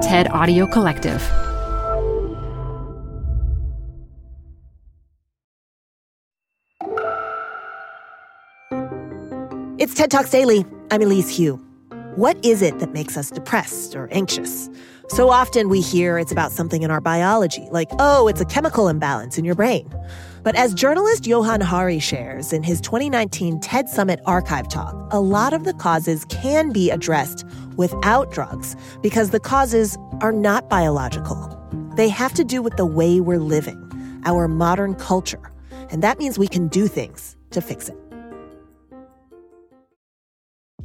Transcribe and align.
TED 0.00 0.30
Audio 0.30 0.66
Collective. 0.66 1.20
It's 9.78 9.92
TED 9.92 10.10
Talks 10.10 10.30
Daily. 10.30 10.64
I'm 10.90 11.02
Elise 11.02 11.36
Hu. 11.36 11.69
What 12.16 12.44
is 12.44 12.60
it 12.60 12.80
that 12.80 12.92
makes 12.92 13.16
us 13.16 13.30
depressed 13.30 13.94
or 13.94 14.08
anxious? 14.10 14.68
So 15.10 15.30
often 15.30 15.68
we 15.68 15.80
hear 15.80 16.18
it's 16.18 16.32
about 16.32 16.50
something 16.50 16.82
in 16.82 16.90
our 16.90 17.00
biology, 17.00 17.68
like, 17.70 17.88
oh, 18.00 18.26
it's 18.26 18.40
a 18.40 18.44
chemical 18.44 18.88
imbalance 18.88 19.38
in 19.38 19.44
your 19.44 19.54
brain. 19.54 19.88
But 20.42 20.56
as 20.56 20.74
journalist 20.74 21.24
Johann 21.24 21.60
Hari 21.60 22.00
shares 22.00 22.52
in 22.52 22.64
his 22.64 22.80
2019 22.80 23.60
TED 23.60 23.88
Summit 23.88 24.20
archive 24.26 24.68
talk, 24.68 25.12
a 25.12 25.20
lot 25.20 25.52
of 25.52 25.62
the 25.62 25.72
causes 25.74 26.24
can 26.24 26.72
be 26.72 26.90
addressed 26.90 27.46
without 27.76 28.32
drugs 28.32 28.74
because 29.02 29.30
the 29.30 29.40
causes 29.40 29.96
are 30.20 30.32
not 30.32 30.68
biological. 30.68 31.56
They 31.94 32.08
have 32.08 32.34
to 32.34 32.42
do 32.42 32.60
with 32.60 32.76
the 32.76 32.86
way 32.86 33.20
we're 33.20 33.38
living, 33.38 34.20
our 34.24 34.48
modern 34.48 34.96
culture. 34.96 35.52
And 35.90 36.02
that 36.02 36.18
means 36.18 36.40
we 36.40 36.48
can 36.48 36.66
do 36.66 36.88
things 36.88 37.36
to 37.50 37.60
fix 37.60 37.88
it. 37.88 38.09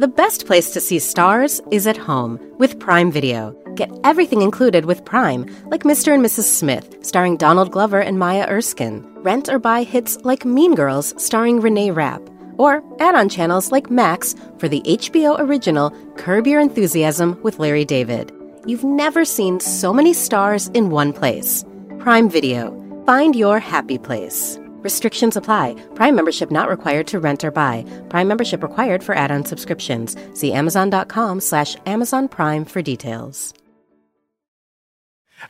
The 0.00 0.08
best 0.08 0.46
place 0.46 0.70
to 0.70 0.80
see 0.80 0.98
stars 0.98 1.60
is 1.70 1.86
at 1.86 1.98
home 1.98 2.40
with 2.56 2.80
Prime 2.80 3.12
Video. 3.12 3.54
Get 3.74 3.90
everything 4.02 4.40
included 4.40 4.86
with 4.86 5.04
Prime, 5.04 5.44
like 5.66 5.82
Mr. 5.82 6.14
and 6.14 6.24
Mrs. 6.24 6.44
Smith, 6.44 6.96
starring 7.02 7.36
Donald 7.36 7.70
Glover 7.70 8.00
and 8.00 8.18
Maya 8.18 8.46
Erskine. 8.48 9.04
Rent 9.16 9.50
or 9.50 9.58
buy 9.58 9.82
hits 9.82 10.16
like 10.24 10.46
Mean 10.46 10.74
Girls, 10.74 11.12
starring 11.22 11.60
Renee 11.60 11.90
Rapp. 11.90 12.22
Or 12.56 12.82
add 12.98 13.14
on 13.14 13.28
channels 13.28 13.72
like 13.72 13.90
Max 13.90 14.34
for 14.56 14.68
the 14.68 14.80
HBO 14.86 15.38
original 15.38 15.90
Curb 16.16 16.46
Your 16.46 16.62
Enthusiasm 16.62 17.38
with 17.42 17.58
Larry 17.58 17.84
David. 17.84 18.32
You've 18.64 18.84
never 18.84 19.26
seen 19.26 19.60
so 19.60 19.92
many 19.92 20.14
stars 20.14 20.68
in 20.68 20.88
one 20.88 21.12
place. 21.12 21.62
Prime 21.98 22.30
Video. 22.30 22.74
Find 23.04 23.36
your 23.36 23.58
happy 23.58 23.98
place. 23.98 24.58
Restrictions 24.82 25.36
apply. 25.36 25.74
Prime 25.94 26.14
membership 26.14 26.50
not 26.50 26.68
required 26.68 27.06
to 27.08 27.20
rent 27.20 27.44
or 27.44 27.50
buy. 27.50 27.84
Prime 28.08 28.28
membership 28.28 28.62
required 28.62 29.02
for 29.02 29.14
add-on 29.14 29.44
subscriptions. 29.44 30.16
See 30.34 30.52
Amazon.com 30.52 31.40
slash 31.40 31.76
Amazon 31.86 32.28
Prime 32.28 32.64
for 32.64 32.82
details. 32.82 33.54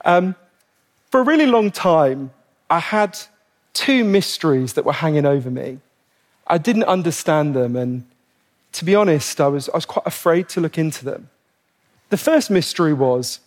Um, 0.05 0.35
for 1.11 1.21
a 1.21 1.25
really 1.25 1.47
long 1.47 1.71
time, 1.71 2.31
I 2.69 2.79
had 2.79 3.19
two 3.73 4.05
mysteries 4.05 4.75
that 4.75 4.85
were 4.85 4.93
hanging 4.93 5.27
over 5.27 5.51
me. 5.51 5.79
I 6.47 6.59
didn't 6.59 6.85
understand 6.85 7.55
them, 7.55 7.77
and 7.77 8.05
to 8.73 8.85
be 8.85 8.95
honest, 8.95 9.41
I 9.41 9.49
was, 9.49 9.69
I 9.71 9.77
was 9.77 9.85
quite 9.85 10.07
afraid 10.07 10.49
to 10.51 10.61
look 10.61 10.79
into 10.79 11.05
them. 11.05 11.31
The 12.11 12.17
first 12.17 12.51
mystery 12.51 12.93
was 12.93 13.41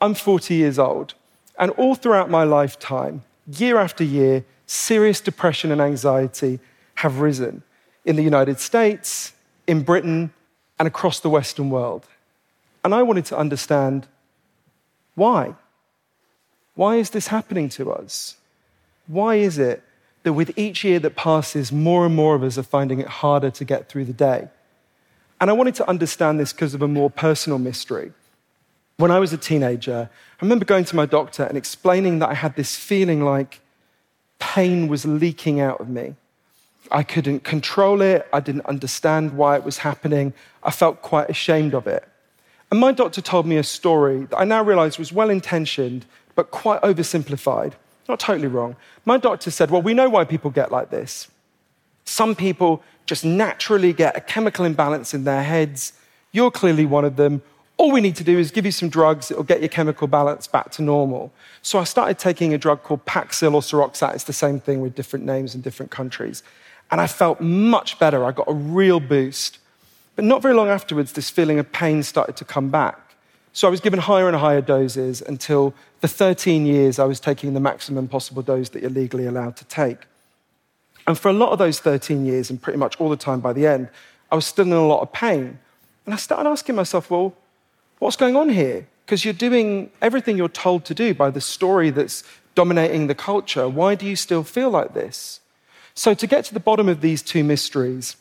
I'm 0.00 0.14
40 0.14 0.54
years 0.54 0.78
old, 0.78 1.14
and 1.58 1.70
all 1.72 1.94
throughout 1.94 2.30
my 2.30 2.44
lifetime, 2.44 3.22
year 3.46 3.76
after 3.76 4.04
year, 4.04 4.44
serious 4.70 5.20
depression 5.20 5.72
and 5.72 5.80
anxiety 5.80 6.60
have 6.94 7.18
risen 7.18 7.62
in 8.04 8.14
the 8.14 8.22
United 8.22 8.60
States, 8.60 9.32
in 9.66 9.82
Britain, 9.82 10.32
and 10.78 10.86
across 10.86 11.18
the 11.18 11.28
Western 11.28 11.70
world. 11.70 12.06
And 12.84 12.94
I 12.94 13.02
wanted 13.02 13.24
to 13.26 13.36
understand 13.36 14.06
why. 15.16 15.54
Why 16.76 16.96
is 16.96 17.10
this 17.10 17.26
happening 17.26 17.68
to 17.70 17.90
us? 17.92 18.36
Why 19.08 19.34
is 19.34 19.58
it 19.58 19.82
that 20.22 20.34
with 20.34 20.56
each 20.56 20.84
year 20.84 21.00
that 21.00 21.16
passes, 21.16 21.72
more 21.72 22.06
and 22.06 22.14
more 22.14 22.36
of 22.36 22.44
us 22.44 22.56
are 22.56 22.62
finding 22.62 23.00
it 23.00 23.08
harder 23.08 23.50
to 23.50 23.64
get 23.64 23.88
through 23.88 24.04
the 24.04 24.12
day? 24.12 24.48
And 25.40 25.50
I 25.50 25.52
wanted 25.52 25.74
to 25.76 25.88
understand 25.88 26.38
this 26.38 26.52
because 26.52 26.74
of 26.74 26.82
a 26.82 26.88
more 26.88 27.10
personal 27.10 27.58
mystery. 27.58 28.12
When 28.98 29.10
I 29.10 29.18
was 29.18 29.32
a 29.32 29.38
teenager, 29.38 30.08
I 30.40 30.44
remember 30.44 30.64
going 30.64 30.84
to 30.84 30.94
my 30.94 31.06
doctor 31.06 31.42
and 31.42 31.58
explaining 31.58 32.20
that 32.20 32.28
I 32.28 32.34
had 32.34 32.54
this 32.54 32.76
feeling 32.76 33.24
like 33.24 33.60
pain 34.40 34.88
was 34.88 35.04
leaking 35.04 35.60
out 35.60 35.80
of 35.80 35.88
me. 35.88 36.16
I 36.90 37.04
couldn't 37.04 37.44
control 37.44 38.00
it. 38.00 38.26
I 38.32 38.40
didn't 38.40 38.66
understand 38.66 39.36
why 39.36 39.56
it 39.56 39.62
was 39.62 39.78
happening. 39.78 40.32
I 40.64 40.72
felt 40.72 41.02
quite 41.02 41.30
ashamed 41.30 41.74
of 41.74 41.86
it. 41.86 42.06
And 42.70 42.80
my 42.80 42.92
doctor 42.92 43.20
told 43.20 43.46
me 43.46 43.56
a 43.56 43.62
story 43.62 44.24
that 44.24 44.36
I 44.36 44.44
now 44.44 44.62
realize 44.62 44.98
was 44.98 45.12
well 45.12 45.30
intentioned, 45.30 46.06
but 46.34 46.50
quite 46.50 46.80
oversimplified. 46.82 47.74
Not 48.08 48.18
totally 48.18 48.48
wrong. 48.48 48.76
My 49.04 49.18
doctor 49.18 49.50
said, 49.50 49.70
Well, 49.70 49.82
we 49.82 49.94
know 49.94 50.08
why 50.08 50.24
people 50.24 50.50
get 50.50 50.72
like 50.72 50.90
this. 50.90 51.28
Some 52.04 52.34
people 52.34 52.82
just 53.06 53.24
naturally 53.24 53.92
get 53.92 54.16
a 54.16 54.20
chemical 54.20 54.64
imbalance 54.64 55.14
in 55.14 55.24
their 55.24 55.42
heads. 55.42 55.92
You're 56.32 56.50
clearly 56.50 56.86
one 56.86 57.04
of 57.04 57.16
them. 57.16 57.42
All 57.80 57.90
we 57.90 58.02
need 58.02 58.16
to 58.16 58.24
do 58.24 58.38
is 58.38 58.50
give 58.50 58.66
you 58.66 58.72
some 58.72 58.90
drugs, 58.90 59.30
it'll 59.30 59.42
get 59.42 59.60
your 59.60 59.70
chemical 59.70 60.06
balance 60.06 60.46
back 60.46 60.70
to 60.72 60.82
normal. 60.82 61.32
So 61.62 61.78
I 61.78 61.84
started 61.84 62.18
taking 62.18 62.52
a 62.52 62.58
drug 62.58 62.82
called 62.82 63.06
Paxil 63.06 63.54
or 63.54 63.62
Seroxat. 63.62 64.14
It's 64.14 64.24
the 64.24 64.34
same 64.34 64.60
thing 64.60 64.82
with 64.82 64.94
different 64.94 65.24
names 65.24 65.54
in 65.54 65.62
different 65.62 65.90
countries. 65.90 66.42
And 66.90 67.00
I 67.00 67.06
felt 67.06 67.40
much 67.40 67.98
better. 67.98 68.22
I 68.22 68.32
got 68.32 68.46
a 68.48 68.52
real 68.52 69.00
boost. 69.00 69.60
But 70.14 70.26
not 70.26 70.42
very 70.42 70.52
long 70.52 70.68
afterwards, 70.68 71.14
this 71.14 71.30
feeling 71.30 71.58
of 71.58 71.72
pain 71.72 72.02
started 72.02 72.36
to 72.36 72.44
come 72.44 72.68
back. 72.68 72.98
So 73.54 73.66
I 73.66 73.70
was 73.70 73.80
given 73.80 73.98
higher 73.98 74.28
and 74.28 74.36
higher 74.36 74.60
doses 74.60 75.22
until 75.22 75.72
the 76.02 76.08
13 76.08 76.66
years 76.66 76.98
I 76.98 77.06
was 77.06 77.18
taking 77.18 77.54
the 77.54 77.60
maximum 77.60 78.08
possible 78.08 78.42
dose 78.42 78.68
that 78.68 78.82
you're 78.82 78.90
legally 78.90 79.24
allowed 79.24 79.56
to 79.56 79.64
take. 79.64 80.00
And 81.06 81.18
for 81.18 81.30
a 81.30 81.32
lot 81.32 81.52
of 81.52 81.58
those 81.58 81.80
13 81.80 82.26
years, 82.26 82.50
and 82.50 82.60
pretty 82.60 82.78
much 82.78 83.00
all 83.00 83.08
the 83.08 83.16
time 83.16 83.40
by 83.40 83.54
the 83.54 83.66
end, 83.66 83.88
I 84.30 84.34
was 84.34 84.44
still 84.44 84.66
in 84.66 84.72
a 84.72 84.86
lot 84.86 85.00
of 85.00 85.14
pain. 85.14 85.58
And 86.04 86.12
I 86.12 86.18
started 86.18 86.46
asking 86.46 86.74
myself, 86.74 87.10
well, 87.10 87.34
what's 88.00 88.16
going 88.16 88.36
on 88.36 88.48
here? 88.48 88.88
Because 89.06 89.24
you're 89.24 89.32
doing 89.32 89.90
everything 90.02 90.36
you're 90.36 90.48
told 90.48 90.84
to 90.86 90.94
do 90.94 91.14
by 91.14 91.30
the 91.30 91.40
story 91.40 91.90
that's 91.90 92.24
dominating 92.56 93.06
the 93.06 93.14
culture. 93.14 93.68
Why 93.68 93.94
do 93.94 94.06
you 94.06 94.16
still 94.16 94.42
feel 94.42 94.70
like 94.70 94.94
this? 94.94 95.40
So, 95.94 96.14
to 96.14 96.26
get 96.26 96.44
to 96.46 96.54
the 96.54 96.60
bottom 96.60 96.88
of 96.88 97.00
these 97.00 97.22
two 97.22 97.44
mysteries, 97.44 98.16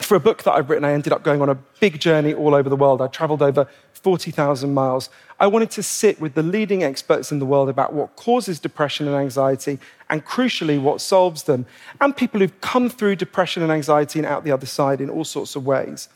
for 0.00 0.16
a 0.16 0.20
book 0.20 0.42
that 0.42 0.52
I've 0.52 0.68
written, 0.68 0.84
I 0.84 0.92
ended 0.92 1.12
up 1.12 1.22
going 1.22 1.40
on 1.40 1.48
a 1.48 1.54
big 1.80 2.00
journey 2.00 2.34
all 2.34 2.54
over 2.54 2.68
the 2.68 2.76
world. 2.76 3.00
I 3.00 3.06
traveled 3.06 3.42
over 3.42 3.68
40,000 3.92 4.74
miles. 4.74 5.08
I 5.38 5.46
wanted 5.46 5.70
to 5.72 5.82
sit 5.82 6.20
with 6.20 6.34
the 6.34 6.42
leading 6.42 6.82
experts 6.82 7.32
in 7.32 7.38
the 7.38 7.46
world 7.46 7.68
about 7.68 7.92
what 7.92 8.16
causes 8.16 8.58
depression 8.58 9.06
and 9.06 9.16
anxiety, 9.16 9.78
and 10.10 10.24
crucially, 10.24 10.80
what 10.80 11.00
solves 11.00 11.44
them, 11.44 11.66
and 12.00 12.16
people 12.16 12.40
who've 12.40 12.60
come 12.60 12.88
through 12.88 13.16
depression 13.16 13.62
and 13.62 13.72
anxiety 13.72 14.18
and 14.18 14.26
out 14.26 14.44
the 14.44 14.52
other 14.52 14.66
side 14.66 15.00
in 15.00 15.08
all 15.08 15.24
sorts 15.24 15.56
of 15.56 15.64
ways. 15.64 16.08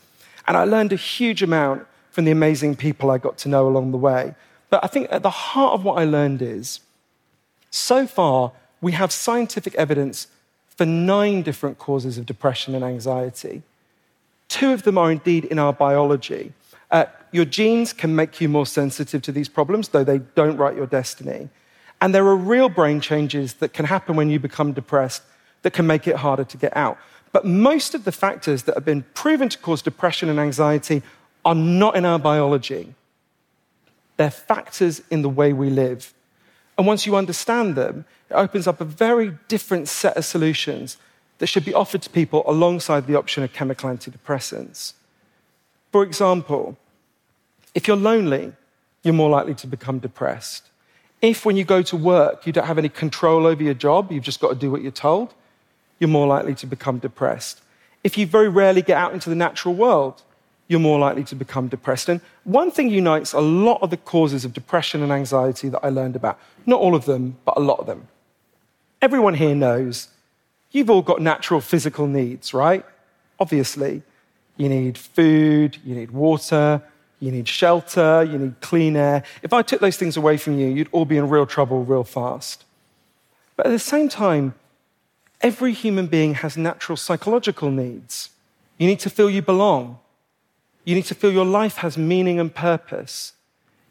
And 0.47 0.57
I 0.57 0.65
learned 0.65 0.93
a 0.93 0.97
huge 0.97 1.41
amount 1.41 1.87
from 2.19 2.25
the 2.25 2.31
amazing 2.31 2.75
people 2.75 3.11
I 3.11 3.17
got 3.17 3.37
to 3.37 3.47
know 3.47 3.65
along 3.65 3.91
the 3.91 3.97
way. 3.97 4.35
But 4.69 4.83
I 4.83 4.87
think 4.87 5.07
at 5.09 5.23
the 5.23 5.29
heart 5.29 5.73
of 5.73 5.85
what 5.85 5.97
I 5.97 6.03
learned 6.03 6.41
is 6.41 6.81
so 7.71 8.05
far, 8.05 8.51
we 8.81 8.91
have 8.91 9.09
scientific 9.13 9.73
evidence 9.75 10.27
for 10.67 10.85
nine 10.85 11.43
different 11.43 11.77
causes 11.77 12.17
of 12.17 12.25
depression 12.25 12.75
and 12.75 12.83
anxiety. 12.83 13.63
Two 14.49 14.73
of 14.73 14.83
them 14.83 14.97
are 14.97 15.09
indeed 15.09 15.45
in 15.45 15.59
our 15.59 15.71
biology. 15.71 16.51
Uh, 16.91 17.05
your 17.31 17.45
genes 17.45 17.93
can 17.93 18.13
make 18.13 18.41
you 18.41 18.49
more 18.49 18.65
sensitive 18.65 19.21
to 19.21 19.31
these 19.31 19.47
problems, 19.47 19.87
though 19.87 20.03
they 20.03 20.17
don't 20.17 20.57
write 20.57 20.75
your 20.75 20.87
destiny. 20.87 21.47
And 22.01 22.13
there 22.13 22.27
are 22.27 22.35
real 22.35 22.67
brain 22.67 22.99
changes 22.99 23.53
that 23.61 23.71
can 23.71 23.85
happen 23.85 24.17
when 24.17 24.29
you 24.29 24.39
become 24.39 24.73
depressed 24.73 25.23
that 25.61 25.71
can 25.71 25.87
make 25.87 26.05
it 26.05 26.17
harder 26.17 26.43
to 26.43 26.57
get 26.57 26.75
out. 26.75 26.97
But 27.31 27.45
most 27.45 27.93
of 27.95 28.03
the 28.03 28.11
factors 28.11 28.63
that 28.63 28.75
have 28.75 28.83
been 28.83 29.03
proven 29.13 29.47
to 29.47 29.57
cause 29.57 29.81
depression 29.81 30.27
and 30.27 30.37
anxiety 30.37 31.01
are 31.45 31.55
not 31.55 31.95
in 31.95 32.05
our 32.05 32.19
biology. 32.19 32.93
They're 34.17 34.31
factors 34.31 35.01
in 35.09 35.21
the 35.21 35.29
way 35.29 35.53
we 35.53 35.69
live. 35.69 36.13
And 36.77 36.85
once 36.85 37.05
you 37.05 37.15
understand 37.15 37.75
them, 37.75 38.05
it 38.29 38.33
opens 38.33 38.67
up 38.67 38.79
a 38.79 38.85
very 38.85 39.37
different 39.47 39.87
set 39.87 40.15
of 40.17 40.25
solutions 40.25 40.97
that 41.39 41.47
should 41.47 41.65
be 41.65 41.73
offered 41.73 42.01
to 42.03 42.09
people 42.09 42.43
alongside 42.45 43.07
the 43.07 43.17
option 43.17 43.43
of 43.43 43.53
chemical 43.53 43.89
antidepressants. 43.89 44.93
For 45.91 46.03
example, 46.03 46.77
if 47.73 47.87
you're 47.87 47.97
lonely, 47.97 48.53
you're 49.03 49.13
more 49.13 49.29
likely 49.29 49.55
to 49.55 49.67
become 49.67 49.99
depressed. 49.99 50.69
If, 51.21 51.45
when 51.45 51.57
you 51.57 51.63
go 51.63 51.81
to 51.81 51.97
work, 51.97 52.45
you 52.45 52.53
don't 52.53 52.65
have 52.65 52.77
any 52.77 52.89
control 52.89 53.45
over 53.45 53.63
your 53.63 53.73
job, 53.73 54.11
you've 54.11 54.23
just 54.23 54.39
got 54.39 54.49
to 54.49 54.55
do 54.55 54.71
what 54.71 54.81
you're 54.81 54.91
told, 54.91 55.33
you're 55.99 56.09
more 56.09 56.27
likely 56.27 56.55
to 56.55 56.65
become 56.65 56.99
depressed. 56.99 57.61
If 58.03 58.17
you 58.17 58.25
very 58.25 58.47
rarely 58.47 58.81
get 58.81 58.97
out 58.97 59.13
into 59.13 59.29
the 59.29 59.35
natural 59.35 59.73
world, 59.73 60.23
you're 60.69 60.79
more 60.79 60.99
likely 60.99 61.25
to 61.25 61.35
become 61.35 61.67
depressed. 61.67 62.07
And 62.07 62.21
one 62.45 62.71
thing 62.71 62.89
unites 62.89 63.33
a 63.33 63.41
lot 63.41 63.81
of 63.81 63.89
the 63.89 63.97
causes 63.97 64.45
of 64.45 64.53
depression 64.53 65.03
and 65.03 65.11
anxiety 65.11 65.67
that 65.67 65.83
I 65.83 65.89
learned 65.89 66.15
about. 66.15 66.39
Not 66.65 66.79
all 66.79 66.95
of 66.95 67.05
them, 67.05 67.37
but 67.43 67.57
a 67.57 67.59
lot 67.59 67.79
of 67.79 67.87
them. 67.87 68.07
Everyone 69.01 69.33
here 69.33 69.55
knows 69.55 70.09
you've 70.71 70.89
all 70.89 71.01
got 71.01 71.21
natural 71.21 71.59
physical 71.59 72.07
needs, 72.07 72.53
right? 72.53 72.85
Obviously. 73.39 74.03
You 74.57 74.67
need 74.69 74.97
food, 74.97 75.77
you 75.85 75.95
need 75.95 76.11
water, 76.11 76.83
you 77.21 77.31
need 77.31 77.47
shelter, 77.47 78.23
you 78.23 78.37
need 78.37 78.59
clean 78.59 78.97
air. 78.97 79.23
If 79.41 79.53
I 79.53 79.61
took 79.61 79.79
those 79.79 79.95
things 79.95 80.17
away 80.17 80.35
from 80.35 80.59
you, 80.59 80.67
you'd 80.67 80.89
all 80.91 81.05
be 81.05 81.17
in 81.17 81.29
real 81.29 81.45
trouble 81.45 81.83
real 81.83 82.03
fast. 82.03 82.65
But 83.55 83.67
at 83.67 83.69
the 83.69 83.79
same 83.79 84.09
time, 84.09 84.55
every 85.39 85.71
human 85.71 86.07
being 86.07 86.35
has 86.35 86.57
natural 86.57 86.97
psychological 86.97 87.71
needs. 87.71 88.31
You 88.77 88.85
need 88.85 88.99
to 88.99 89.09
feel 89.09 89.29
you 89.29 89.41
belong. 89.41 89.99
You 90.89 90.95
need 90.95 91.05
to 91.05 91.13
feel 91.13 91.31
your 91.31 91.45
life 91.45 91.77
has 91.77 91.99
meaning 91.99 92.39
and 92.39 92.51
purpose. 92.51 93.33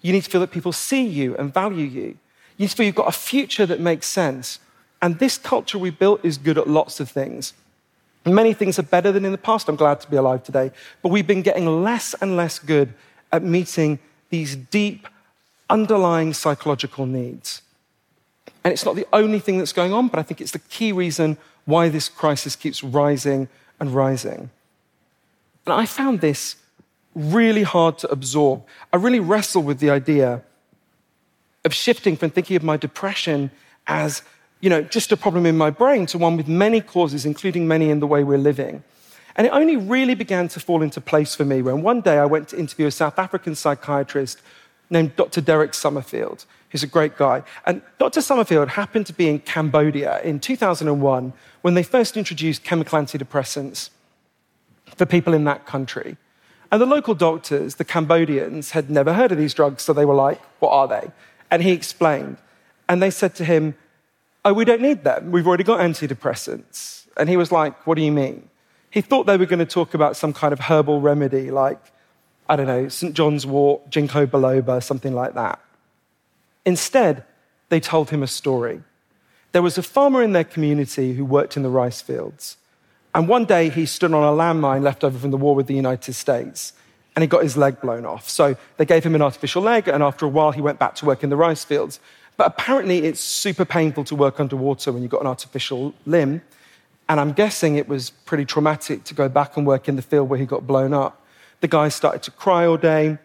You 0.02 0.12
need 0.12 0.24
to 0.24 0.30
feel 0.30 0.40
that 0.40 0.50
people 0.50 0.72
see 0.72 1.06
you 1.06 1.36
and 1.36 1.54
value 1.54 1.86
you. 1.86 2.18
You 2.56 2.64
need 2.64 2.70
to 2.70 2.74
feel 2.74 2.86
you've 2.86 2.96
got 2.96 3.06
a 3.06 3.12
future 3.12 3.66
that 3.66 3.78
makes 3.78 4.08
sense. 4.08 4.58
And 5.00 5.20
this 5.20 5.38
culture 5.38 5.78
we 5.78 5.90
built 5.90 6.24
is 6.24 6.38
good 6.38 6.58
at 6.58 6.66
lots 6.66 6.98
of 6.98 7.08
things. 7.08 7.52
Many 8.26 8.52
things 8.52 8.80
are 8.80 8.82
better 8.82 9.12
than 9.12 9.24
in 9.24 9.30
the 9.30 9.38
past. 9.38 9.68
I'm 9.68 9.76
glad 9.76 10.00
to 10.00 10.10
be 10.10 10.16
alive 10.16 10.42
today. 10.42 10.72
But 11.00 11.10
we've 11.10 11.24
been 11.24 11.42
getting 11.42 11.84
less 11.84 12.16
and 12.20 12.36
less 12.36 12.58
good 12.58 12.92
at 13.30 13.44
meeting 13.44 14.00
these 14.30 14.56
deep, 14.56 15.06
underlying 15.70 16.34
psychological 16.34 17.06
needs. 17.06 17.62
And 18.64 18.72
it's 18.72 18.84
not 18.84 18.96
the 18.96 19.06
only 19.12 19.38
thing 19.38 19.58
that's 19.58 19.72
going 19.72 19.92
on, 19.92 20.08
but 20.08 20.18
I 20.18 20.24
think 20.24 20.40
it's 20.40 20.50
the 20.50 20.58
key 20.58 20.90
reason 20.90 21.38
why 21.64 21.90
this 21.90 22.08
crisis 22.08 22.56
keeps 22.56 22.82
rising 22.82 23.48
and 23.78 23.94
rising. 23.94 24.50
And 25.64 25.74
I 25.74 25.86
found 25.86 26.20
this 26.20 26.56
really 27.18 27.64
hard 27.64 27.98
to 27.98 28.10
absorb. 28.10 28.64
I 28.92 28.96
really 28.96 29.20
wrestle 29.20 29.62
with 29.62 29.80
the 29.80 29.90
idea 29.90 30.42
of 31.64 31.74
shifting 31.74 32.16
from 32.16 32.30
thinking 32.30 32.56
of 32.56 32.62
my 32.62 32.76
depression 32.76 33.50
as 33.86 34.22
you 34.60 34.70
know, 34.70 34.82
just 34.82 35.12
a 35.12 35.16
problem 35.16 35.46
in 35.46 35.56
my 35.56 35.70
brain 35.70 36.06
to 36.06 36.18
one 36.18 36.36
with 36.36 36.48
many 36.48 36.80
causes, 36.80 37.24
including 37.24 37.68
many 37.68 37.90
in 37.90 38.00
the 38.00 38.06
way 38.06 38.24
we're 38.24 38.38
living. 38.38 38.82
And 39.36 39.46
it 39.46 39.50
only 39.50 39.76
really 39.76 40.14
began 40.14 40.48
to 40.48 40.60
fall 40.60 40.82
into 40.82 41.00
place 41.00 41.34
for 41.34 41.44
me 41.44 41.62
when 41.62 41.82
one 41.82 42.00
day 42.00 42.18
I 42.18 42.24
went 42.24 42.48
to 42.48 42.58
interview 42.58 42.86
a 42.86 42.90
South 42.90 43.18
African 43.18 43.54
psychiatrist 43.54 44.42
named 44.90 45.14
Dr. 45.14 45.40
Derek 45.40 45.74
Summerfield, 45.74 46.44
who's 46.70 46.82
a 46.82 46.88
great 46.88 47.16
guy. 47.16 47.44
And 47.66 47.82
Dr. 47.98 48.20
Summerfield 48.20 48.70
happened 48.70 49.06
to 49.06 49.12
be 49.12 49.28
in 49.28 49.38
Cambodia 49.40 50.20
in 50.22 50.40
2001 50.40 51.32
when 51.62 51.74
they 51.74 51.84
first 51.84 52.16
introduced 52.16 52.64
chemical 52.64 52.98
antidepressants 52.98 53.90
for 54.96 55.06
people 55.06 55.34
in 55.34 55.44
that 55.44 55.66
country. 55.66 56.16
And 56.70 56.80
the 56.82 56.86
local 56.86 57.14
doctors, 57.14 57.76
the 57.76 57.84
Cambodians, 57.84 58.72
had 58.72 58.90
never 58.90 59.14
heard 59.14 59.32
of 59.32 59.38
these 59.38 59.54
drugs, 59.54 59.82
so 59.82 59.92
they 59.92 60.04
were 60.04 60.14
like, 60.14 60.40
What 60.60 60.70
are 60.70 60.88
they? 60.88 61.10
And 61.50 61.62
he 61.62 61.72
explained. 61.72 62.36
And 62.88 63.02
they 63.02 63.10
said 63.10 63.34
to 63.36 63.44
him, 63.44 63.74
Oh, 64.44 64.52
we 64.52 64.64
don't 64.64 64.82
need 64.82 65.04
them. 65.04 65.30
We've 65.30 65.46
already 65.46 65.64
got 65.64 65.80
antidepressants. 65.80 67.06
And 67.16 67.28
he 67.28 67.36
was 67.36 67.50
like, 67.50 67.86
What 67.86 67.96
do 67.96 68.02
you 68.02 68.12
mean? 68.12 68.48
He 68.90 69.00
thought 69.00 69.26
they 69.26 69.36
were 69.36 69.46
going 69.46 69.58
to 69.58 69.66
talk 69.66 69.94
about 69.94 70.16
some 70.16 70.32
kind 70.32 70.52
of 70.52 70.60
herbal 70.60 71.00
remedy 71.00 71.50
like, 71.50 71.80
I 72.48 72.56
don't 72.56 72.66
know, 72.66 72.88
St. 72.88 73.14
John's 73.14 73.46
wort, 73.46 73.90
ginkgo 73.90 74.26
biloba, 74.26 74.82
something 74.82 75.14
like 75.14 75.34
that. 75.34 75.60
Instead, 76.64 77.24
they 77.68 77.80
told 77.80 78.10
him 78.10 78.22
a 78.22 78.26
story. 78.26 78.82
There 79.52 79.62
was 79.62 79.78
a 79.78 79.82
farmer 79.82 80.22
in 80.22 80.32
their 80.32 80.44
community 80.44 81.14
who 81.14 81.24
worked 81.24 81.56
in 81.56 81.62
the 81.62 81.70
rice 81.70 82.00
fields. 82.00 82.57
And 83.14 83.28
one 83.28 83.44
day 83.44 83.68
he 83.70 83.86
stood 83.86 84.12
on 84.12 84.22
a 84.22 84.36
landmine 84.36 84.82
left 84.82 85.02
over 85.02 85.18
from 85.18 85.30
the 85.30 85.36
war 85.36 85.54
with 85.54 85.66
the 85.66 85.74
United 85.74 86.12
States 86.12 86.72
and 87.18 87.24
he 87.24 87.26
got 87.26 87.42
his 87.42 87.56
leg 87.56 87.80
blown 87.80 88.06
off. 88.06 88.28
So 88.28 88.56
they 88.76 88.84
gave 88.84 89.02
him 89.02 89.16
an 89.16 89.22
artificial 89.22 89.60
leg, 89.60 89.88
and 89.88 90.04
after 90.04 90.24
a 90.24 90.28
while, 90.28 90.52
he 90.52 90.60
went 90.60 90.78
back 90.78 90.94
to 90.96 91.04
work 91.04 91.24
in 91.24 91.30
the 91.30 91.36
rice 91.36 91.64
fields. 91.64 91.98
But 92.36 92.46
apparently, 92.46 92.98
it's 92.98 93.18
super 93.18 93.64
painful 93.64 94.04
to 94.04 94.14
work 94.14 94.38
underwater 94.38 94.92
when 94.92 95.02
you've 95.02 95.10
got 95.10 95.22
an 95.22 95.26
artificial 95.26 95.94
limb. 96.06 96.42
And 97.08 97.18
I'm 97.18 97.32
guessing 97.32 97.74
it 97.74 97.88
was 97.88 98.10
pretty 98.10 98.44
traumatic 98.44 99.02
to 99.02 99.14
go 99.14 99.28
back 99.28 99.56
and 99.56 99.66
work 99.66 99.88
in 99.88 99.96
the 99.96 100.02
field 100.02 100.28
where 100.28 100.38
he 100.38 100.46
got 100.46 100.64
blown 100.64 100.94
up. 100.94 101.20
The 101.60 101.66
guy 101.66 101.88
started 101.88 102.22
to 102.22 102.30
cry 102.30 102.64
all 102.64 102.76
day. 102.76 103.18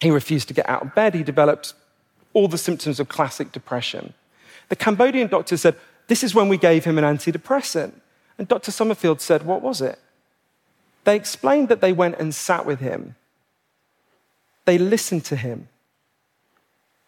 He 0.00 0.10
refused 0.10 0.48
to 0.48 0.54
get 0.54 0.66
out 0.66 0.80
of 0.80 0.94
bed. 0.94 1.14
He 1.14 1.22
developed 1.22 1.74
all 2.32 2.48
the 2.48 2.56
symptoms 2.56 2.98
of 2.98 3.10
classic 3.10 3.52
depression. 3.52 4.14
The 4.70 4.76
Cambodian 4.76 5.28
doctor 5.28 5.58
said, 5.58 5.76
This 6.06 6.24
is 6.24 6.34
when 6.34 6.48
we 6.48 6.56
gave 6.56 6.86
him 6.86 6.96
an 6.96 7.04
antidepressant. 7.04 7.92
And 8.38 8.48
Dr. 8.48 8.70
Summerfield 8.70 9.20
said, 9.20 9.44
What 9.44 9.62
was 9.62 9.80
it? 9.80 9.98
They 11.04 11.16
explained 11.16 11.68
that 11.68 11.80
they 11.80 11.92
went 11.92 12.18
and 12.18 12.34
sat 12.34 12.64
with 12.64 12.80
him. 12.80 13.16
They 14.64 14.78
listened 14.78 15.24
to 15.26 15.36
him 15.36 15.68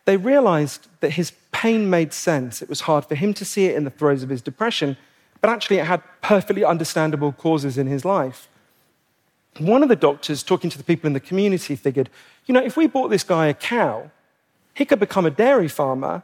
they 0.05 0.17
realized 0.17 0.89
that 1.01 1.11
his 1.11 1.33
pain 1.53 1.89
made 1.89 2.13
sense. 2.13 2.61
It 2.61 2.69
was 2.69 2.83
hard 2.83 3.07
for 3.07 3.15
him 3.15 3.33
to 3.35 3.45
see 3.45 3.67
it 3.67 3.77
in 3.77 3.85
the 3.85 3.91
throes 3.91 4.23
of 4.23 4.29
his 4.29 4.43
depression, 4.43 4.97
but 5.41 5.51
actually 5.51 5.79
it 5.79 5.87
had 5.87 6.03
perfectly 6.21 6.65
understandable 6.65 7.33
causes 7.33 7.79
in 7.79 7.87
his 7.87 8.05
life. 8.05 8.49
One 9.59 9.83
of 9.83 9.89
the 9.89 9.97
doctors, 9.97 10.43
talking 10.43 10.69
to 10.71 10.79
the 10.79 10.85
people 10.85 11.07
in 11.07 11.13
the 11.13 11.21
community, 11.21 11.77
figured, 11.77 12.11
you 12.47 12.53
know, 12.53 12.63
if 12.63 12.77
we 12.77 12.87
bought 12.87 13.09
this 13.09 13.23
guy 13.23 13.47
a 13.47 13.55
cow, 13.55 14.11
he 14.75 14.85
could 14.85 14.99
become 14.99 15.25
a 15.25 15.31
dairy 15.31 15.69
farmer. 15.69 16.23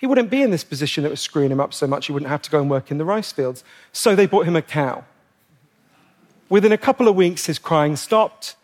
He 0.00 0.06
wouldn't 0.06 0.30
be 0.30 0.40
in 0.40 0.50
this 0.50 0.64
position 0.64 1.04
that 1.04 1.10
was 1.10 1.20
screwing 1.20 1.52
him 1.52 1.60
up 1.60 1.74
so 1.74 1.86
much 1.86 2.06
he 2.06 2.12
wouldn't 2.12 2.30
have 2.30 2.40
to 2.40 2.50
go 2.50 2.58
and 2.58 2.70
work 2.70 2.90
in 2.90 2.96
the 2.96 3.04
rice 3.04 3.32
fields. 3.32 3.62
So 3.92 4.16
they 4.16 4.24
bought 4.24 4.46
him 4.46 4.56
a 4.56 4.62
cow. 4.62 5.04
Within 6.48 6.72
a 6.72 6.78
couple 6.78 7.06
of 7.06 7.14
weeks, 7.14 7.44
his 7.44 7.58
crying 7.58 7.96
stopped. 7.96 8.56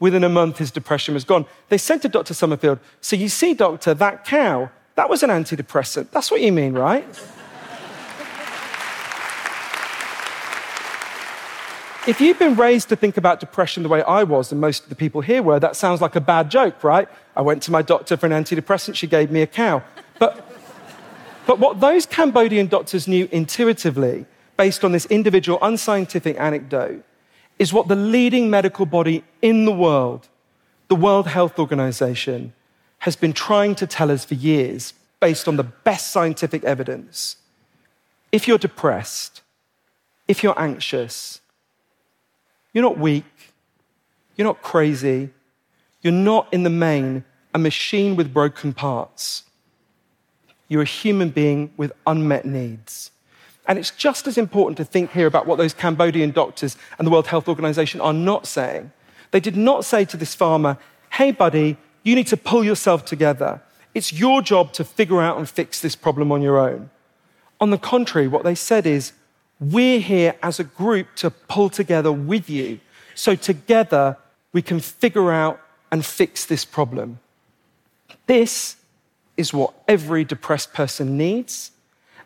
Within 0.00 0.24
a 0.24 0.30
month, 0.30 0.56
his 0.56 0.70
depression 0.70 1.12
was 1.12 1.24
gone. 1.24 1.44
They 1.68 1.76
said 1.76 2.00
to 2.02 2.08
Dr. 2.08 2.32
Summerfield, 2.32 2.78
So 3.02 3.16
you 3.16 3.28
see, 3.28 3.52
doctor, 3.52 3.92
that 3.92 4.24
cow, 4.24 4.70
that 4.94 5.10
was 5.10 5.22
an 5.22 5.28
antidepressant. 5.28 6.10
That's 6.10 6.30
what 6.30 6.40
you 6.40 6.52
mean, 6.52 6.72
right? 6.72 7.04
if 12.08 12.18
you've 12.18 12.38
been 12.38 12.54
raised 12.54 12.88
to 12.88 12.96
think 12.96 13.18
about 13.18 13.40
depression 13.40 13.82
the 13.82 13.90
way 13.90 14.02
I 14.04 14.22
was, 14.22 14.52
and 14.52 14.58
most 14.58 14.84
of 14.84 14.88
the 14.88 14.96
people 14.96 15.20
here 15.20 15.42
were, 15.42 15.60
that 15.60 15.76
sounds 15.76 16.00
like 16.00 16.16
a 16.16 16.20
bad 16.22 16.50
joke, 16.50 16.82
right? 16.82 17.10
I 17.36 17.42
went 17.42 17.62
to 17.64 17.70
my 17.70 17.82
doctor 17.82 18.16
for 18.16 18.24
an 18.24 18.32
antidepressant, 18.32 18.94
she 18.94 19.06
gave 19.06 19.30
me 19.30 19.42
a 19.42 19.46
cow. 19.46 19.82
But, 20.18 20.47
but 21.48 21.58
what 21.58 21.80
those 21.80 22.04
Cambodian 22.04 22.66
doctors 22.66 23.08
knew 23.08 23.26
intuitively, 23.32 24.26
based 24.58 24.84
on 24.84 24.92
this 24.92 25.06
individual 25.06 25.58
unscientific 25.62 26.38
anecdote, 26.38 27.02
is 27.58 27.72
what 27.72 27.88
the 27.88 27.96
leading 27.96 28.50
medical 28.50 28.84
body 28.84 29.24
in 29.40 29.64
the 29.64 29.72
world, 29.72 30.28
the 30.88 30.94
World 30.94 31.26
Health 31.26 31.58
Organization, 31.58 32.52
has 32.98 33.16
been 33.16 33.32
trying 33.32 33.74
to 33.76 33.86
tell 33.86 34.10
us 34.10 34.26
for 34.26 34.34
years 34.34 34.92
based 35.20 35.48
on 35.48 35.56
the 35.56 35.64
best 35.64 36.12
scientific 36.12 36.64
evidence. 36.64 37.38
If 38.30 38.46
you're 38.46 38.58
depressed, 38.58 39.40
if 40.28 40.42
you're 40.42 40.60
anxious, 40.60 41.40
you're 42.74 42.84
not 42.84 42.98
weak, 42.98 43.24
you're 44.36 44.46
not 44.46 44.60
crazy, 44.60 45.30
you're 46.02 46.12
not 46.12 46.52
in 46.52 46.62
the 46.64 46.70
main 46.70 47.24
a 47.54 47.58
machine 47.58 48.16
with 48.16 48.34
broken 48.34 48.74
parts. 48.74 49.44
You're 50.68 50.82
a 50.82 50.86
human 50.86 51.30
being 51.30 51.72
with 51.76 51.92
unmet 52.06 52.44
needs. 52.44 53.10
And 53.66 53.78
it's 53.78 53.90
just 53.90 54.26
as 54.26 54.38
important 54.38 54.76
to 54.78 54.84
think 54.84 55.12
here 55.12 55.26
about 55.26 55.46
what 55.46 55.58
those 55.58 55.74
Cambodian 55.74 56.30
doctors 56.30 56.76
and 56.98 57.06
the 57.06 57.10
World 57.10 57.26
Health 57.26 57.48
Organization 57.48 58.00
are 58.00 58.14
not 58.14 58.46
saying. 58.46 58.92
They 59.30 59.40
did 59.40 59.56
not 59.56 59.84
say 59.84 60.04
to 60.06 60.16
this 60.16 60.34
farmer, 60.34 60.78
hey, 61.12 61.32
buddy, 61.32 61.76
you 62.02 62.14
need 62.14 62.26
to 62.28 62.36
pull 62.36 62.64
yourself 62.64 63.04
together. 63.04 63.60
It's 63.94 64.12
your 64.12 64.40
job 64.40 64.72
to 64.74 64.84
figure 64.84 65.20
out 65.20 65.36
and 65.36 65.48
fix 65.48 65.80
this 65.80 65.96
problem 65.96 66.32
on 66.32 66.40
your 66.40 66.58
own. 66.58 66.88
On 67.60 67.70
the 67.70 67.78
contrary, 67.78 68.28
what 68.28 68.44
they 68.44 68.54
said 68.54 68.86
is, 68.86 69.12
we're 69.60 70.00
here 70.00 70.34
as 70.42 70.60
a 70.60 70.64
group 70.64 71.08
to 71.16 71.30
pull 71.30 71.68
together 71.68 72.12
with 72.12 72.48
you. 72.48 72.80
So 73.14 73.34
together 73.34 74.16
we 74.52 74.62
can 74.62 74.80
figure 74.80 75.32
out 75.32 75.60
and 75.90 76.06
fix 76.06 76.46
this 76.46 76.64
problem. 76.64 77.18
This 78.26 78.76
is 79.38 79.54
what 79.54 79.72
every 79.86 80.24
depressed 80.24 80.74
person 80.74 81.16
needs 81.16 81.70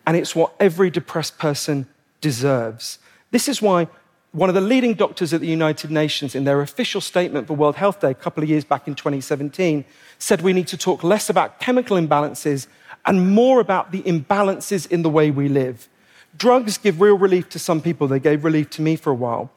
and 0.07 0.17
it's 0.17 0.35
what 0.35 0.55
every 0.59 0.91
depressed 0.91 1.39
person 1.39 1.87
deserves. 2.21 2.99
This 3.31 3.49
is 3.49 3.63
why 3.63 3.87
one 4.33 4.49
of 4.49 4.55
the 4.55 4.63
leading 4.63 4.95
doctors 4.95 5.35
at 5.35 5.43
the 5.43 5.47
United 5.47 5.91
Nations, 5.91 6.35
in 6.35 6.45
their 6.45 6.63
official 6.63 7.03
statement 7.03 7.47
for 7.47 7.55
World 7.55 7.77
Health 7.77 8.01
Day 8.01 8.11
a 8.11 8.15
couple 8.15 8.43
of 8.43 8.49
years 8.49 8.65
back 8.65 8.89
in 8.89 8.95
2017, 8.95 9.85
said 10.19 10.41
we 10.41 10.55
need 10.55 10.69
to 10.69 10.79
talk 10.79 11.05
less 11.05 11.29
about 11.29 11.61
chemical 11.61 11.99
imbalances 11.99 12.67
and 13.05 13.35
more 13.35 13.61
about 13.61 13.93
the 13.93 14.03
imbalances 14.03 14.91
in 14.91 15.03
the 15.03 15.11
way 15.11 15.31
we 15.31 15.49
live. 15.49 15.89
Drugs 16.37 16.79
give 16.79 17.01
real 17.01 17.19
relief 17.19 17.51
to 17.51 17.59
some 17.59 17.83
people, 17.83 18.09
they 18.09 18.21
gave 18.21 18.43
relief 18.43 18.71
to 18.71 18.83
me 18.83 18.97
for 18.97 19.11
a 19.11 19.15
while. 19.15 19.51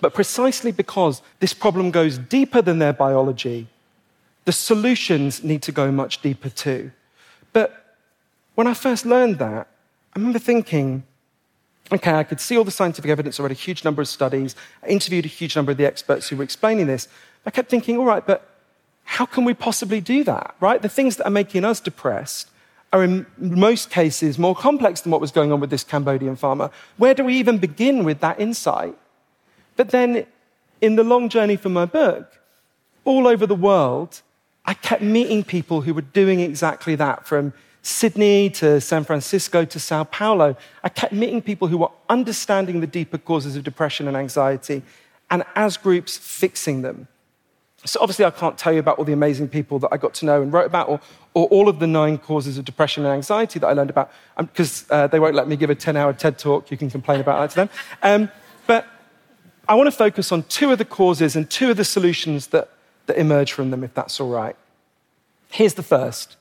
But 0.00 0.12
precisely 0.12 0.72
because 0.72 1.22
this 1.38 1.54
problem 1.54 1.92
goes 1.92 2.18
deeper 2.18 2.60
than 2.60 2.80
their 2.80 2.92
biology, 2.92 3.68
the 4.48 4.52
solutions 4.52 5.44
need 5.44 5.60
to 5.60 5.70
go 5.70 5.92
much 5.92 6.22
deeper 6.22 6.48
too. 6.48 6.90
But 7.52 7.68
when 8.54 8.66
I 8.66 8.72
first 8.72 9.04
learned 9.04 9.38
that, 9.40 9.68
I 10.14 10.18
remember 10.18 10.38
thinking, 10.38 11.02
Okay, 11.92 12.14
I 12.14 12.24
could 12.24 12.40
see 12.40 12.56
all 12.56 12.64
the 12.64 12.70
scientific 12.70 13.10
evidence. 13.10 13.38
I 13.38 13.42
read 13.42 13.52
a 13.52 13.66
huge 13.66 13.84
number 13.84 14.00
of 14.00 14.08
studies. 14.08 14.56
I 14.82 14.86
interviewed 14.88 15.26
a 15.26 15.28
huge 15.28 15.54
number 15.54 15.72
of 15.72 15.76
the 15.76 15.84
experts 15.84 16.28
who 16.28 16.36
were 16.36 16.44
explaining 16.44 16.86
this. 16.86 17.08
I 17.44 17.50
kept 17.50 17.68
thinking, 17.68 17.98
all 17.98 18.06
right, 18.06 18.26
but 18.26 18.40
how 19.04 19.26
can 19.26 19.44
we 19.44 19.52
possibly 19.52 20.00
do 20.00 20.24
that, 20.24 20.54
right? 20.60 20.80
The 20.80 20.88
things 20.88 21.16
that 21.16 21.26
are 21.26 21.36
making 21.42 21.66
us 21.66 21.78
depressed 21.80 22.50
are 22.90 23.04
in 23.04 23.26
most 23.36 23.90
cases 23.90 24.38
more 24.38 24.54
complex 24.54 25.02
than 25.02 25.12
what 25.12 25.20
was 25.20 25.30
going 25.30 25.52
on 25.52 25.60
with 25.60 25.70
this 25.70 25.84
Cambodian 25.84 26.36
farmer. 26.36 26.70
Where 26.96 27.12
do 27.12 27.24
we 27.24 27.34
even 27.34 27.58
begin 27.58 28.02
with 28.02 28.20
that 28.20 28.40
insight? 28.40 28.96
But 29.76 29.90
then, 29.90 30.26
in 30.80 30.96
the 30.96 31.04
long 31.04 31.28
journey 31.28 31.56
for 31.56 31.68
my 31.68 31.84
book, 31.84 32.38
all 33.04 33.26
over 33.26 33.46
the 33.46 33.54
world, 33.54 34.22
I 34.68 34.74
kept 34.74 35.00
meeting 35.00 35.44
people 35.44 35.80
who 35.80 35.94
were 35.94 36.02
doing 36.02 36.40
exactly 36.40 36.94
that 36.96 37.26
from 37.26 37.54
Sydney 37.80 38.50
to 38.50 38.82
San 38.82 39.02
Francisco 39.02 39.64
to 39.64 39.80
Sao 39.80 40.04
Paulo. 40.04 40.56
I 40.84 40.90
kept 40.90 41.14
meeting 41.14 41.40
people 41.40 41.68
who 41.68 41.78
were 41.78 41.90
understanding 42.10 42.80
the 42.80 42.86
deeper 42.86 43.16
causes 43.16 43.56
of 43.56 43.64
depression 43.64 44.06
and 44.08 44.14
anxiety 44.14 44.82
and, 45.30 45.42
as 45.56 45.78
groups, 45.78 46.18
fixing 46.18 46.82
them. 46.82 47.08
So, 47.86 47.98
obviously, 48.02 48.26
I 48.26 48.30
can't 48.30 48.58
tell 48.58 48.74
you 48.74 48.80
about 48.80 48.98
all 48.98 49.06
the 49.06 49.14
amazing 49.14 49.48
people 49.48 49.78
that 49.78 49.88
I 49.90 49.96
got 49.96 50.12
to 50.14 50.26
know 50.26 50.42
and 50.42 50.52
wrote 50.52 50.66
about, 50.66 50.90
or, 50.90 51.00
or 51.32 51.46
all 51.46 51.70
of 51.70 51.78
the 51.78 51.86
nine 51.86 52.18
causes 52.18 52.58
of 52.58 52.66
depression 52.66 53.06
and 53.06 53.14
anxiety 53.14 53.58
that 53.60 53.68
I 53.68 53.72
learned 53.72 53.88
about, 53.88 54.12
because 54.36 54.82
um, 54.90 54.98
uh, 54.98 55.06
they 55.06 55.18
won't 55.18 55.34
let 55.34 55.48
me 55.48 55.56
give 55.56 55.70
a 55.70 55.74
10 55.74 55.96
hour 55.96 56.12
TED 56.12 56.38
talk. 56.38 56.70
You 56.70 56.76
can 56.76 56.90
complain 56.90 57.22
about 57.22 57.40
that 57.40 57.50
to 57.50 57.56
them. 57.56 57.70
Um, 58.02 58.30
but 58.66 58.86
I 59.66 59.76
want 59.76 59.86
to 59.86 59.96
focus 59.96 60.30
on 60.30 60.42
two 60.42 60.70
of 60.72 60.76
the 60.76 60.84
causes 60.84 61.36
and 61.36 61.48
two 61.48 61.70
of 61.70 61.78
the 61.78 61.86
solutions 61.86 62.48
that 62.48 62.68
that 63.08 63.18
emerge 63.18 63.52
from 63.52 63.70
them, 63.70 63.82
if 63.82 63.92
that's 63.92 64.20
all 64.20 64.30
right. 64.30 64.54
Here's 65.50 65.74
the 65.74 65.82
first 65.82 66.36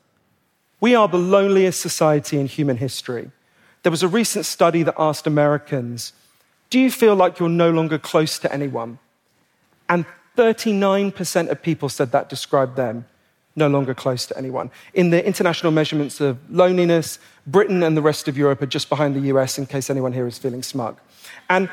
We 0.79 0.93
are 0.93 1.07
the 1.07 1.17
loneliest 1.17 1.81
society 1.81 2.39
in 2.39 2.45
human 2.45 2.77
history. 2.77 3.31
There 3.83 3.91
was 3.91 4.03
a 4.03 4.07
recent 4.07 4.45
study 4.45 4.83
that 4.83 4.95
asked 4.99 5.25
Americans, 5.25 6.13
Do 6.69 6.79
you 6.79 6.91
feel 6.91 7.15
like 7.15 7.39
you're 7.39 7.49
no 7.49 7.71
longer 7.71 7.97
close 7.97 8.37
to 8.39 8.53
anyone? 8.53 8.99
And 9.89 10.05
39% 10.37 11.49
of 11.49 11.61
people 11.61 11.89
said 11.89 12.11
that 12.11 12.29
described 12.29 12.75
them 12.75 13.05
no 13.57 13.67
longer 13.67 13.93
close 13.95 14.27
to 14.27 14.37
anyone. 14.37 14.69
In 14.93 15.09
the 15.09 15.25
international 15.25 15.71
measurements 15.71 16.21
of 16.21 16.37
loneliness, 16.49 17.17
Britain 17.47 17.81
and 17.81 17.97
the 17.97 18.01
rest 18.01 18.27
of 18.27 18.37
Europe 18.37 18.61
are 18.61 18.67
just 18.67 18.87
behind 18.87 19.15
the 19.15 19.21
US, 19.33 19.57
in 19.57 19.65
case 19.65 19.89
anyone 19.89 20.13
here 20.13 20.27
is 20.27 20.37
feeling 20.37 20.61
smug. 20.61 20.99
And 21.49 21.69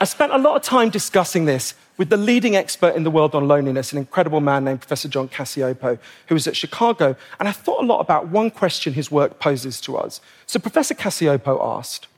I 0.00 0.04
spent 0.04 0.32
a 0.32 0.38
lot 0.38 0.56
of 0.56 0.62
time 0.62 0.90
discussing 0.90 1.46
this 1.46 1.74
with 1.96 2.10
the 2.10 2.18
leading 2.18 2.54
expert 2.54 2.94
in 2.94 3.04
the 3.04 3.10
world 3.10 3.34
on 3.34 3.48
loneliness, 3.48 3.92
an 3.92 3.98
incredible 3.98 4.42
man 4.42 4.64
named 4.64 4.80
Professor 4.80 5.08
John 5.08 5.28
Cacioppo, 5.28 5.98
who 6.26 6.34
was 6.34 6.46
at 6.46 6.54
Chicago. 6.54 7.16
And 7.40 7.48
I 7.48 7.52
thought 7.52 7.82
a 7.82 7.86
lot 7.86 8.00
about 8.00 8.28
one 8.28 8.50
question 8.50 8.92
his 8.92 9.10
work 9.10 9.38
poses 9.38 9.80
to 9.82 9.96
us. 9.96 10.20
So 10.44 10.58
Professor 10.58 10.94
Cacioppo 10.94 11.58
asked, 11.78 12.08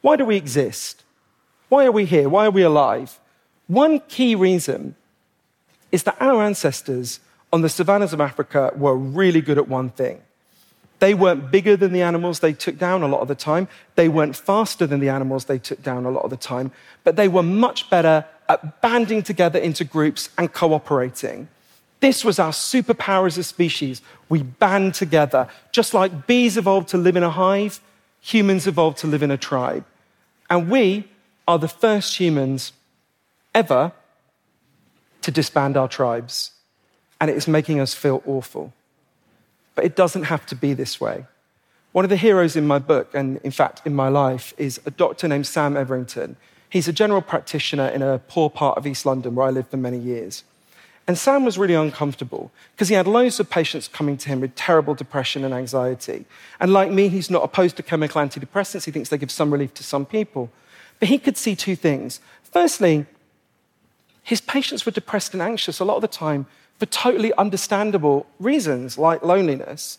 Why 0.00 0.16
do 0.16 0.24
we 0.24 0.36
exist? 0.36 1.02
Why 1.68 1.84
are 1.84 1.92
we 1.92 2.06
here? 2.06 2.28
Why 2.28 2.46
are 2.46 2.50
we 2.50 2.62
alive? 2.62 3.18
One 3.66 4.00
key 4.00 4.34
reason 4.34 4.94
is 5.92 6.04
that 6.04 6.16
our 6.20 6.42
ancestors 6.42 7.20
on 7.52 7.60
the 7.60 7.68
savannas 7.68 8.12
of 8.12 8.20
Africa 8.20 8.72
were 8.74 8.96
really 8.96 9.40
good 9.42 9.58
at 9.58 9.68
one 9.68 9.90
thing. 9.90 10.22
They 10.98 11.12
weren't 11.14 11.50
bigger 11.50 11.76
than 11.76 11.92
the 11.92 12.02
animals 12.02 12.40
they 12.40 12.52
took 12.52 12.78
down 12.78 13.02
a 13.02 13.08
lot 13.08 13.20
of 13.20 13.28
the 13.28 13.34
time. 13.34 13.68
They 13.96 14.08
weren't 14.08 14.34
faster 14.34 14.86
than 14.86 15.00
the 15.00 15.10
animals 15.10 15.44
they 15.44 15.58
took 15.58 15.82
down 15.82 16.06
a 16.06 16.10
lot 16.10 16.24
of 16.24 16.30
the 16.30 16.36
time. 16.36 16.72
But 17.04 17.16
they 17.16 17.28
were 17.28 17.42
much 17.42 17.90
better 17.90 18.24
at 18.48 18.80
banding 18.80 19.22
together 19.22 19.58
into 19.58 19.84
groups 19.84 20.30
and 20.38 20.52
cooperating. 20.52 21.48
This 22.00 22.24
was 22.24 22.38
our 22.38 22.52
superpower 22.52 23.26
as 23.26 23.38
a 23.38 23.44
species. 23.44 24.00
We 24.28 24.42
band 24.42 24.94
together. 24.94 25.48
Just 25.72 25.94
like 25.94 26.26
bees 26.26 26.56
evolved 26.56 26.88
to 26.88 26.98
live 26.98 27.16
in 27.16 27.22
a 27.22 27.30
hive, 27.30 27.80
humans 28.20 28.66
evolved 28.66 28.98
to 28.98 29.06
live 29.06 29.22
in 29.22 29.30
a 29.30 29.38
tribe. 29.38 29.84
And 30.48 30.70
we 30.70 31.08
are 31.48 31.58
the 31.58 31.68
first 31.68 32.18
humans 32.18 32.72
ever 33.54 33.92
to 35.22 35.30
disband 35.30 35.76
our 35.76 35.88
tribes. 35.88 36.52
And 37.20 37.30
it 37.30 37.36
is 37.36 37.48
making 37.48 37.80
us 37.80 37.94
feel 37.94 38.22
awful. 38.26 38.72
But 39.76 39.84
it 39.84 39.94
doesn't 39.94 40.24
have 40.24 40.44
to 40.46 40.56
be 40.56 40.74
this 40.74 41.00
way. 41.00 41.26
One 41.92 42.04
of 42.04 42.08
the 42.08 42.16
heroes 42.16 42.56
in 42.56 42.66
my 42.66 42.80
book, 42.80 43.14
and 43.14 43.38
in 43.44 43.52
fact 43.52 43.82
in 43.84 43.94
my 43.94 44.08
life, 44.08 44.52
is 44.58 44.80
a 44.84 44.90
doctor 44.90 45.28
named 45.28 45.46
Sam 45.46 45.76
Everington. 45.76 46.36
He's 46.68 46.88
a 46.88 46.92
general 46.92 47.22
practitioner 47.22 47.86
in 47.86 48.02
a 48.02 48.18
poor 48.18 48.50
part 48.50 48.76
of 48.76 48.86
East 48.86 49.06
London 49.06 49.34
where 49.34 49.46
I 49.46 49.50
lived 49.50 49.70
for 49.70 49.76
many 49.76 49.98
years. 49.98 50.42
And 51.06 51.16
Sam 51.16 51.44
was 51.44 51.56
really 51.56 51.74
uncomfortable 51.74 52.50
because 52.72 52.88
he 52.88 52.96
had 52.96 53.06
loads 53.06 53.38
of 53.38 53.48
patients 53.48 53.86
coming 53.86 54.16
to 54.16 54.28
him 54.28 54.40
with 54.40 54.56
terrible 54.56 54.94
depression 54.94 55.44
and 55.44 55.54
anxiety. 55.54 56.26
And 56.58 56.72
like 56.72 56.90
me, 56.90 57.08
he's 57.08 57.30
not 57.30 57.44
opposed 57.44 57.76
to 57.76 57.82
chemical 57.82 58.20
antidepressants. 58.20 58.84
He 58.84 58.90
thinks 58.90 59.08
they 59.08 59.18
give 59.18 59.30
some 59.30 59.52
relief 59.52 59.72
to 59.74 59.84
some 59.84 60.04
people. 60.04 60.50
But 60.98 61.08
he 61.08 61.18
could 61.18 61.36
see 61.36 61.54
two 61.54 61.76
things. 61.76 62.18
Firstly, 62.42 63.06
his 64.22 64.40
patients 64.40 64.84
were 64.84 64.90
depressed 64.90 65.32
and 65.32 65.42
anxious 65.42 65.78
a 65.78 65.84
lot 65.84 65.94
of 65.96 66.02
the 66.02 66.08
time 66.08 66.46
for 66.78 66.86
totally 66.86 67.32
understandable 67.34 68.26
reasons, 68.38 68.98
like 68.98 69.22
loneliness. 69.22 69.98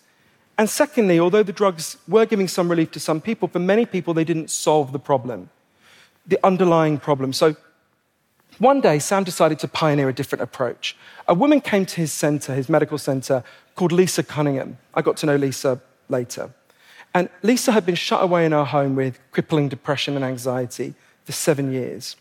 And 0.57 0.69
secondly, 0.69 1.19
although 1.19 1.43
the 1.43 1.53
drugs 1.53 1.97
were 2.07 2.25
giving 2.25 2.47
some 2.47 2.69
relief 2.69 2.91
to 2.91 2.99
some 2.99 3.21
people, 3.21 3.47
for 3.47 3.59
many 3.59 3.85
people, 3.85 4.13
they 4.13 4.23
didn't 4.23 4.49
solve 4.49 4.91
the 4.91 4.99
problem 4.99 5.49
the 6.27 6.39
underlying 6.45 6.97
problem. 6.99 7.33
So 7.33 7.55
one 8.59 8.81
day, 8.81 8.99
Sam 8.99 9.23
decided 9.23 9.59
to 9.59 9.67
pioneer 9.67 10.09
a 10.09 10.13
different 10.13 10.41
approach. 10.41 10.95
A 11.27 11.33
woman 11.33 11.61
came 11.61 11.85
to 11.85 11.95
his 11.95 12.11
center, 12.11 12.53
his 12.53 12.69
medical 12.69 12.97
center, 12.97 13.43
called 13.75 13.91
Lisa 13.91 14.23
Cunningham. 14.23 14.77
I 14.93 15.01
got 15.01 15.17
to 15.17 15.25
know 15.25 15.35
Lisa 15.35 15.79
later. 16.09 16.51
And 17.13 17.29
Lisa 17.43 17.71
had 17.71 17.85
been 17.85 17.95
shut 17.95 18.23
away 18.23 18.45
in 18.45 18.51
her 18.51 18.65
home 18.65 18.95
with 18.95 19.19
crippling 19.31 19.69
depression 19.69 20.15
and 20.15 20.25
anxiety 20.25 20.95
for 21.23 21.31
seven 21.31 21.71
years. 21.71 22.15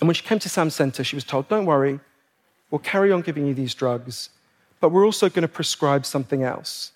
And 0.00 0.08
when 0.08 0.14
she 0.14 0.22
came 0.22 0.38
to 0.38 0.48
Sam's 0.48 0.74
center, 0.74 1.04
she 1.04 1.16
was 1.16 1.24
told, 1.24 1.48
Don't 1.48 1.66
worry, 1.66 2.00
we'll 2.70 2.78
carry 2.80 3.12
on 3.12 3.22
giving 3.22 3.46
you 3.46 3.54
these 3.54 3.74
drugs, 3.74 4.30
but 4.80 4.90
we're 4.90 5.04
also 5.04 5.28
going 5.28 5.42
to 5.42 5.48
prescribe 5.48 6.04
something 6.04 6.42
else. 6.42 6.92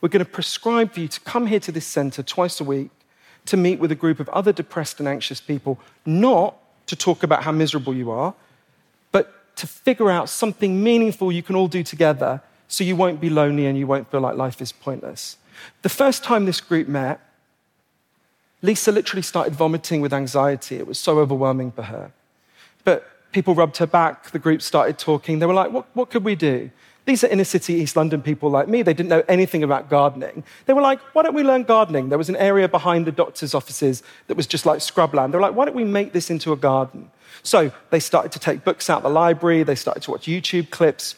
We're 0.00 0.08
going 0.08 0.24
to 0.24 0.30
prescribe 0.30 0.92
for 0.92 1.00
you 1.00 1.08
to 1.08 1.20
come 1.20 1.46
here 1.46 1.60
to 1.60 1.72
this 1.72 1.86
center 1.86 2.22
twice 2.22 2.60
a 2.60 2.64
week 2.64 2.90
to 3.46 3.56
meet 3.56 3.78
with 3.78 3.90
a 3.92 3.94
group 3.94 4.20
of 4.20 4.28
other 4.30 4.52
depressed 4.52 4.98
and 4.98 5.08
anxious 5.08 5.40
people, 5.40 5.78
not 6.04 6.56
to 6.86 6.96
talk 6.96 7.22
about 7.22 7.44
how 7.44 7.52
miserable 7.52 7.94
you 7.94 8.10
are, 8.10 8.34
but 9.12 9.56
to 9.56 9.66
figure 9.66 10.10
out 10.10 10.28
something 10.28 10.82
meaningful 10.82 11.32
you 11.32 11.42
can 11.42 11.56
all 11.56 11.68
do 11.68 11.82
together 11.82 12.42
so 12.68 12.84
you 12.84 12.96
won't 12.96 13.20
be 13.20 13.30
lonely 13.30 13.66
and 13.66 13.78
you 13.78 13.86
won't 13.86 14.10
feel 14.10 14.20
like 14.20 14.36
life 14.36 14.60
is 14.60 14.72
pointless. 14.72 15.36
The 15.82 15.88
first 15.88 16.24
time 16.24 16.46
this 16.46 16.60
group 16.60 16.88
met, 16.88 17.20
Lisa 18.62 18.90
literally 18.90 19.22
started 19.22 19.54
vomiting 19.54 20.00
with 20.00 20.12
anxiety. 20.12 20.76
It 20.76 20.86
was 20.86 20.98
so 20.98 21.18
overwhelming 21.18 21.70
for 21.70 21.82
her. 21.82 22.12
But 22.82 23.08
people 23.34 23.54
rubbed 23.54 23.76
her 23.78 23.86
back, 23.86 24.30
the 24.30 24.38
group 24.38 24.62
started 24.62 24.98
talking. 24.98 25.40
They 25.40 25.46
were 25.46 25.60
like, 25.62 25.72
What, 25.72 25.86
what 25.92 26.08
could 26.08 26.24
we 26.24 26.36
do? 26.36 26.70
These 27.06 27.22
are 27.22 27.26
inner 27.26 27.44
city 27.44 27.74
East 27.74 27.96
London 27.96 28.22
people 28.22 28.48
like 28.48 28.66
me. 28.66 28.80
They 28.80 28.94
didn't 28.94 29.10
know 29.10 29.24
anything 29.28 29.62
about 29.62 29.90
gardening. 29.90 30.42
They 30.64 30.72
were 30.72 30.80
like, 30.80 31.00
why 31.14 31.22
don't 31.22 31.34
we 31.34 31.42
learn 31.42 31.64
gardening? 31.64 32.08
There 32.08 32.16
was 32.16 32.30
an 32.30 32.36
area 32.36 32.66
behind 32.66 33.06
the 33.06 33.12
doctor's 33.12 33.54
offices 33.54 34.02
that 34.26 34.38
was 34.38 34.46
just 34.46 34.64
like 34.64 34.78
scrubland. 34.78 35.30
They 35.30 35.36
were 35.36 35.42
like, 35.42 35.54
why 35.54 35.66
don't 35.66 35.74
we 35.74 35.84
make 35.84 36.14
this 36.14 36.30
into 36.30 36.50
a 36.50 36.56
garden? 36.56 37.10
So 37.42 37.72
they 37.90 38.00
started 38.00 38.32
to 38.32 38.38
take 38.38 38.64
books 38.64 38.88
out 38.88 38.98
of 38.98 39.02
the 39.02 39.10
library. 39.10 39.64
They 39.64 39.74
started 39.74 40.02
to 40.04 40.12
watch 40.12 40.24
YouTube 40.24 40.70
clips. 40.70 41.16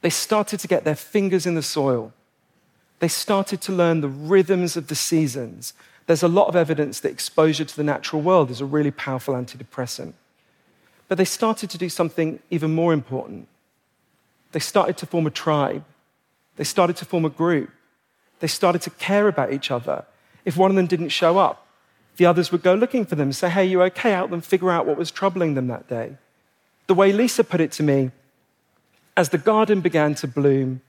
They 0.00 0.10
started 0.10 0.58
to 0.60 0.68
get 0.68 0.84
their 0.84 0.96
fingers 0.96 1.44
in 1.44 1.54
the 1.54 1.62
soil. 1.62 2.14
They 3.00 3.08
started 3.08 3.60
to 3.62 3.72
learn 3.72 4.00
the 4.00 4.08
rhythms 4.08 4.76
of 4.78 4.86
the 4.86 4.94
seasons. 4.94 5.74
There's 6.06 6.22
a 6.22 6.28
lot 6.28 6.48
of 6.48 6.56
evidence 6.56 7.00
that 7.00 7.10
exposure 7.10 7.66
to 7.66 7.76
the 7.76 7.84
natural 7.84 8.22
world 8.22 8.50
is 8.50 8.62
a 8.62 8.64
really 8.64 8.90
powerful 8.90 9.34
antidepressant. 9.34 10.14
But 11.12 11.18
they 11.18 11.26
started 11.26 11.68
to 11.68 11.76
do 11.76 11.90
something 11.90 12.38
even 12.48 12.74
more 12.74 12.94
important 12.94 13.46
they 14.52 14.60
started 14.60 14.96
to 14.96 15.04
form 15.04 15.26
a 15.26 15.30
tribe. 15.30 15.84
They 16.56 16.64
started 16.64 16.96
to 16.96 17.04
form 17.04 17.26
a 17.26 17.28
group. 17.42 17.68
They 18.40 18.46
started 18.46 18.80
to 18.80 18.88
care 18.88 19.28
about 19.28 19.52
each 19.52 19.70
other. 19.70 20.06
If 20.46 20.56
one 20.56 20.70
of 20.70 20.76
them 20.76 20.86
didn't 20.86 21.10
show 21.10 21.36
up, 21.36 21.66
the 22.16 22.24
others 22.24 22.50
would 22.50 22.62
go 22.62 22.72
looking 22.72 23.04
for 23.04 23.14
them, 23.14 23.30
say, 23.34 23.50
Hey, 23.50 23.66
you 23.66 23.82
okay? 23.82 24.12
Help 24.12 24.30
them, 24.30 24.40
figure 24.40 24.70
out 24.70 24.86
what 24.86 24.96
was 24.96 25.10
troubling 25.10 25.52
them 25.52 25.66
that 25.66 25.86
day. 25.86 26.16
The 26.86 26.94
way 26.94 27.12
Lisa 27.12 27.44
put 27.44 27.60
it 27.60 27.72
to 27.72 27.82
me, 27.82 28.10
as 29.14 29.28
the 29.28 29.44
garden 29.52 29.82
began 29.82 30.14
to 30.14 30.26
bloom, 30.26 30.80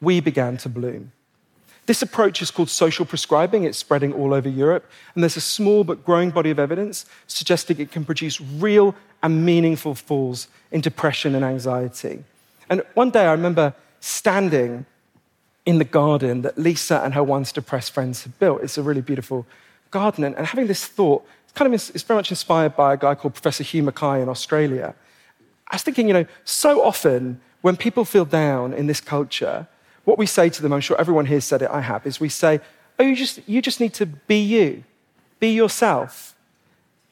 we 0.00 0.20
began 0.20 0.58
to 0.58 0.68
bloom. 0.68 1.10
This 1.86 2.00
approach 2.00 2.40
is 2.40 2.50
called 2.50 2.70
social 2.70 3.04
prescribing. 3.04 3.64
It's 3.64 3.78
spreading 3.78 4.12
all 4.12 4.32
over 4.32 4.48
Europe. 4.48 4.90
And 5.14 5.22
there's 5.22 5.36
a 5.36 5.40
small 5.40 5.84
but 5.84 6.04
growing 6.04 6.30
body 6.30 6.50
of 6.50 6.58
evidence 6.58 7.04
suggesting 7.26 7.78
it 7.78 7.92
can 7.92 8.04
produce 8.04 8.40
real 8.40 8.94
and 9.22 9.44
meaningful 9.44 9.94
falls 9.94 10.48
in 10.70 10.80
depression 10.80 11.34
and 11.34 11.44
anxiety. 11.44 12.24
And 12.70 12.82
one 12.94 13.10
day 13.10 13.26
I 13.26 13.32
remember 13.32 13.74
standing 14.00 14.86
in 15.66 15.78
the 15.78 15.84
garden 15.84 16.42
that 16.42 16.58
Lisa 16.58 17.00
and 17.02 17.14
her 17.14 17.22
once 17.22 17.52
depressed 17.52 17.92
friends 17.92 18.22
had 18.22 18.38
built. 18.38 18.62
It's 18.62 18.78
a 18.78 18.82
really 18.82 19.00
beautiful 19.00 19.46
garden. 19.90 20.24
And, 20.24 20.46
having 20.46 20.66
this 20.66 20.86
thought, 20.86 21.26
it's 21.44 21.52
kind 21.52 21.72
of 21.72 21.74
it's 21.74 22.02
very 22.02 22.18
much 22.18 22.30
inspired 22.30 22.76
by 22.76 22.94
a 22.94 22.96
guy 22.96 23.14
called 23.14 23.34
Professor 23.34 23.64
Hugh 23.64 23.82
Mackay 23.82 24.20
in 24.20 24.28
Australia. 24.28 24.94
I 25.68 25.76
was 25.76 25.82
thinking, 25.82 26.08
you 26.08 26.14
know, 26.14 26.26
so 26.44 26.82
often 26.82 27.40
when 27.62 27.76
people 27.76 28.04
feel 28.04 28.26
down 28.26 28.74
in 28.74 28.86
this 28.86 29.00
culture, 29.00 29.66
what 30.04 30.18
we 30.18 30.26
say 30.26 30.48
to 30.50 30.62
them, 30.62 30.72
I'm 30.72 30.80
sure 30.80 30.98
everyone 31.00 31.26
here 31.26 31.40
said 31.40 31.62
it, 31.62 31.70
I 31.70 31.80
have, 31.80 32.06
is 32.06 32.20
we 32.20 32.28
say, 32.28 32.60
oh, 32.98 33.02
you 33.04 33.16
just, 33.16 33.40
you 33.46 33.62
just 33.62 33.80
need 33.80 33.94
to 33.94 34.06
be 34.06 34.40
you, 34.40 34.84
be 35.40 35.52
yourself. 35.52 36.34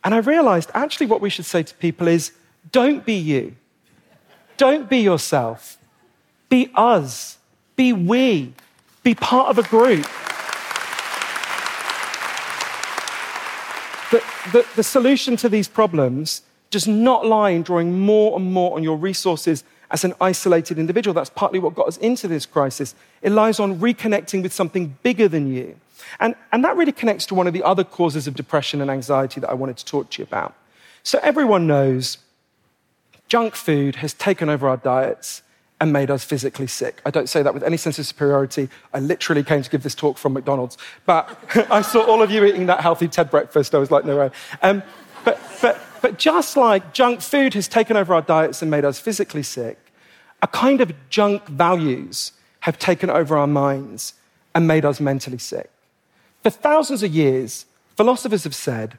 And 0.04 0.14
I 0.14 0.18
realized 0.18 0.70
actually 0.74 1.06
what 1.06 1.20
we 1.20 1.30
should 1.30 1.46
say 1.46 1.62
to 1.62 1.74
people 1.76 2.08
is 2.08 2.32
don't 2.70 3.04
be 3.04 3.14
you, 3.14 3.56
don't 4.56 4.88
be 4.88 4.98
yourself, 4.98 5.78
be 6.48 6.70
us, 6.74 7.38
be 7.76 7.92
we, 7.92 8.52
be 9.02 9.14
part 9.14 9.48
of 9.48 9.58
a 9.58 9.62
group. 9.62 10.06
The, 14.10 14.22
the, 14.52 14.66
the 14.76 14.82
solution 14.82 15.36
to 15.38 15.48
these 15.48 15.68
problems 15.68 16.42
does 16.70 16.86
not 16.86 17.24
lie 17.24 17.50
in 17.50 17.62
drawing 17.62 17.98
more 17.98 18.36
and 18.36 18.52
more 18.52 18.76
on 18.76 18.82
your 18.82 18.96
resources 18.96 19.64
as 19.92 20.04
an 20.04 20.14
isolated 20.20 20.78
individual. 20.78 21.14
That's 21.14 21.30
partly 21.30 21.58
what 21.58 21.74
got 21.74 21.86
us 21.86 21.98
into 21.98 22.26
this 22.26 22.46
crisis. 22.46 22.94
It 23.20 23.30
lies 23.30 23.60
on 23.60 23.78
reconnecting 23.78 24.42
with 24.42 24.52
something 24.52 24.96
bigger 25.02 25.28
than 25.28 25.52
you. 25.52 25.76
And, 26.18 26.34
and 26.50 26.64
that 26.64 26.76
really 26.76 26.92
connects 26.92 27.26
to 27.26 27.34
one 27.34 27.46
of 27.46 27.52
the 27.52 27.62
other 27.62 27.84
causes 27.84 28.26
of 28.26 28.34
depression 28.34 28.80
and 28.80 28.90
anxiety 28.90 29.40
that 29.40 29.50
I 29.50 29.54
wanted 29.54 29.76
to 29.76 29.84
talk 29.84 30.10
to 30.10 30.22
you 30.22 30.24
about. 30.24 30.54
So, 31.04 31.18
everyone 31.22 31.66
knows 31.66 32.18
junk 33.28 33.54
food 33.54 33.96
has 33.96 34.12
taken 34.12 34.48
over 34.48 34.68
our 34.68 34.76
diets 34.76 35.42
and 35.80 35.92
made 35.92 36.10
us 36.10 36.22
physically 36.22 36.66
sick. 36.68 37.00
I 37.04 37.10
don't 37.10 37.28
say 37.28 37.42
that 37.42 37.52
with 37.54 37.64
any 37.64 37.76
sense 37.76 37.98
of 37.98 38.06
superiority. 38.06 38.68
I 38.94 39.00
literally 39.00 39.42
came 39.42 39.62
to 39.62 39.70
give 39.70 39.82
this 39.82 39.96
talk 39.96 40.16
from 40.16 40.32
McDonald's. 40.32 40.78
But 41.06 41.36
I 41.70 41.82
saw 41.82 42.02
all 42.02 42.22
of 42.22 42.30
you 42.30 42.44
eating 42.44 42.66
that 42.66 42.80
healthy 42.80 43.08
TED 43.08 43.30
breakfast. 43.30 43.74
I 43.74 43.78
was 43.78 43.90
like, 43.90 44.04
no 44.04 44.16
way. 44.16 44.30
Um, 44.62 44.82
but, 45.24 45.40
but, 45.60 45.80
but 46.00 46.18
just 46.18 46.56
like 46.56 46.92
junk 46.92 47.20
food 47.20 47.54
has 47.54 47.66
taken 47.66 47.96
over 47.96 48.14
our 48.14 48.22
diets 48.22 48.62
and 48.62 48.70
made 48.70 48.84
us 48.84 49.00
physically 49.00 49.42
sick, 49.42 49.78
a 50.42 50.46
kind 50.48 50.80
of 50.80 50.92
junk 51.08 51.46
values 51.46 52.32
have 52.60 52.78
taken 52.78 53.08
over 53.08 53.36
our 53.36 53.46
minds 53.46 54.14
and 54.54 54.66
made 54.66 54.84
us 54.84 55.00
mentally 55.00 55.38
sick. 55.38 55.70
For 56.42 56.50
thousands 56.50 57.02
of 57.02 57.14
years, 57.14 57.64
philosophers 57.96 58.44
have 58.44 58.54
said 58.54 58.98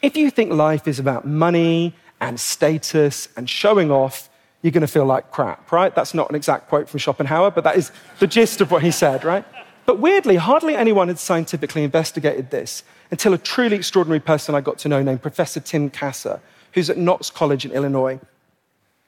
if 0.00 0.16
you 0.16 0.30
think 0.30 0.52
life 0.52 0.86
is 0.86 0.98
about 0.98 1.26
money 1.26 1.94
and 2.20 2.38
status 2.38 3.28
and 3.36 3.50
showing 3.50 3.90
off, 3.90 4.28
you're 4.62 4.72
going 4.72 4.82
to 4.82 4.86
feel 4.86 5.04
like 5.04 5.30
crap, 5.30 5.70
right? 5.70 5.94
That's 5.94 6.14
not 6.14 6.30
an 6.30 6.36
exact 6.36 6.68
quote 6.68 6.88
from 6.88 7.00
Schopenhauer, 7.00 7.50
but 7.50 7.64
that 7.64 7.76
is 7.76 7.90
the 8.18 8.26
gist 8.26 8.60
of 8.60 8.70
what 8.70 8.82
he 8.82 8.90
said, 8.90 9.24
right? 9.24 9.44
But 9.86 9.98
weirdly, 9.98 10.36
hardly 10.36 10.76
anyone 10.76 11.08
had 11.08 11.18
scientifically 11.18 11.82
investigated 11.82 12.50
this 12.50 12.84
until 13.10 13.34
a 13.34 13.38
truly 13.38 13.76
extraordinary 13.76 14.20
person 14.20 14.54
I 14.54 14.60
got 14.60 14.78
to 14.78 14.88
know 14.88 15.02
named 15.02 15.22
Professor 15.22 15.60
Tim 15.60 15.90
Kasser, 15.90 16.40
who's 16.72 16.90
at 16.90 16.98
Knox 16.98 17.30
College 17.30 17.64
in 17.64 17.72
Illinois. 17.72 18.20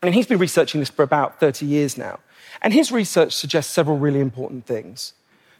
And 0.03 0.15
he's 0.15 0.27
been 0.27 0.39
researching 0.39 0.81
this 0.81 0.91
for 0.91 1.03
about 1.03 1.41
30 1.41 1.67
years 1.67 1.99
now. 1.99 2.21
And 2.63 2.73
his 2.73 2.91
research 2.91 3.35
suggests 3.35 3.73
several 3.73 3.99
really 3.99 4.21
important 4.21 4.67
things. 4.67 5.13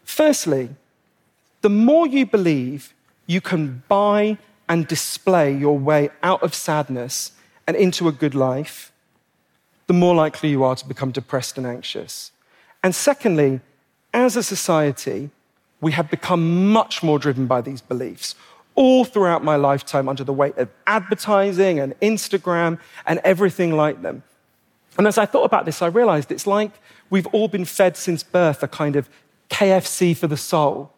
Firstly, 0.03 0.69
the 1.61 1.69
more 1.69 2.07
you 2.07 2.25
believe 2.25 2.93
you 3.27 3.39
can 3.39 3.83
buy 3.87 4.37
and 4.67 4.87
display 4.87 5.55
your 5.55 5.77
way 5.77 6.09
out 6.23 6.41
of 6.41 6.55
sadness 6.55 7.33
and 7.67 7.77
into 7.77 8.07
a 8.07 8.11
good 8.11 8.33
life, 8.33 8.91
the 9.87 9.93
more 9.93 10.15
likely 10.15 10.49
you 10.49 10.63
are 10.63 10.75
to 10.75 10.87
become 10.87 11.11
depressed 11.11 11.57
and 11.57 11.67
anxious. 11.67 12.31
And 12.83 12.95
secondly, 12.95 13.61
as 14.13 14.35
a 14.35 14.43
society, 14.43 15.29
we 15.81 15.91
have 15.91 16.09
become 16.09 16.71
much 16.71 17.03
more 17.03 17.19
driven 17.19 17.45
by 17.45 17.61
these 17.61 17.81
beliefs 17.81 18.35
all 18.75 19.03
throughout 19.03 19.43
my 19.43 19.55
lifetime 19.55 20.07
under 20.07 20.23
the 20.23 20.33
weight 20.33 20.57
of 20.57 20.69
advertising 20.87 21.79
and 21.79 21.99
Instagram 21.99 22.79
and 23.05 23.19
everything 23.23 23.75
like 23.75 24.01
them. 24.01 24.23
And 24.97 25.07
as 25.07 25.17
I 25.17 25.25
thought 25.25 25.43
about 25.43 25.65
this, 25.65 25.81
I 25.81 25.87
realized 25.87 26.31
it's 26.31 26.47
like 26.47 26.71
we've 27.09 27.27
all 27.27 27.47
been 27.47 27.65
fed 27.65 27.97
since 27.97 28.23
birth 28.23 28.61
a 28.63 28.67
kind 28.67 28.95
of 28.95 29.09
KFC 29.49 30.15
for 30.15 30.27
the 30.27 30.37
soul. 30.37 30.91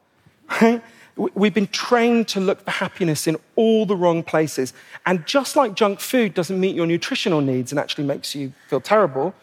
We've 1.16 1.54
been 1.54 1.68
trained 1.68 2.28
to 2.30 2.40
look 2.40 2.62
for 2.62 2.72
happiness 2.72 3.28
in 3.28 3.38
all 3.56 3.86
the 3.86 3.96
wrong 3.96 4.24
places. 4.24 4.74
And 5.06 5.26
just 5.28 5.56
like 5.56 5.76
junk 5.76 6.00
food 6.00 6.34
doesn't 6.34 6.60
meet 6.60 6.76
your 6.76 6.88
nutritional 6.88 7.40
needs 7.40 7.72
and 7.72 7.80
actually 7.80 8.06
makes 8.06 8.34
you 8.34 8.54
feel 8.68 8.82
terrible, 8.82 9.36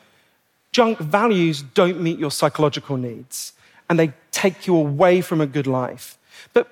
junk 0.72 0.98
values 0.98 1.62
don't 1.62 2.00
meet 2.00 2.18
your 2.18 2.30
psychological 2.30 2.96
needs 2.96 3.52
and 3.88 3.98
they 3.98 4.12
take 4.30 4.66
you 4.66 4.76
away 4.76 5.20
from 5.20 5.40
a 5.40 5.46
good 5.46 5.66
life. 5.66 6.18
But 6.52 6.68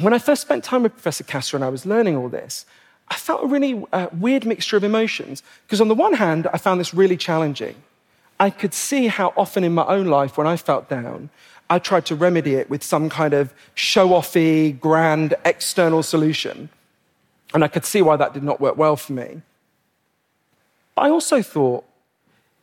when 0.00 0.14
I 0.14 0.18
first 0.18 0.42
spent 0.42 0.64
time 0.64 0.82
with 0.84 0.92
Professor 0.92 1.24
Kasser 1.24 1.56
and 1.56 1.64
I 1.64 1.68
was 1.68 1.84
learning 1.84 2.16
all 2.16 2.28
this, 2.28 2.64
I 3.10 3.14
felt 3.16 3.42
a 3.42 3.46
really 3.46 3.84
uh, 3.92 4.08
weird 4.12 4.44
mixture 4.44 4.76
of 4.76 4.84
emotions. 4.84 5.42
Because 5.66 5.80
on 5.80 5.88
the 5.88 5.94
one 5.94 6.14
hand, 6.14 6.46
I 6.52 6.58
found 6.58 6.80
this 6.80 6.92
really 6.92 7.16
challenging. 7.16 7.74
I 8.40 8.50
could 8.50 8.74
see 8.74 9.08
how 9.08 9.32
often 9.36 9.64
in 9.64 9.74
my 9.74 9.86
own 9.86 10.06
life, 10.06 10.36
when 10.36 10.46
I 10.46 10.56
felt 10.56 10.88
down, 10.88 11.30
I 11.70 11.78
tried 11.78 12.06
to 12.06 12.14
remedy 12.14 12.54
it 12.54 12.70
with 12.70 12.82
some 12.82 13.08
kind 13.08 13.34
of 13.34 13.52
show 13.74 14.08
offy, 14.10 14.78
grand 14.78 15.34
external 15.44 16.02
solution. 16.02 16.70
And 17.52 17.64
I 17.64 17.68
could 17.68 17.84
see 17.84 18.02
why 18.02 18.16
that 18.16 18.34
did 18.34 18.42
not 18.42 18.60
work 18.60 18.76
well 18.76 18.96
for 18.96 19.12
me. 19.12 19.42
But 20.94 21.02
I 21.02 21.10
also 21.10 21.42
thought, 21.42 21.84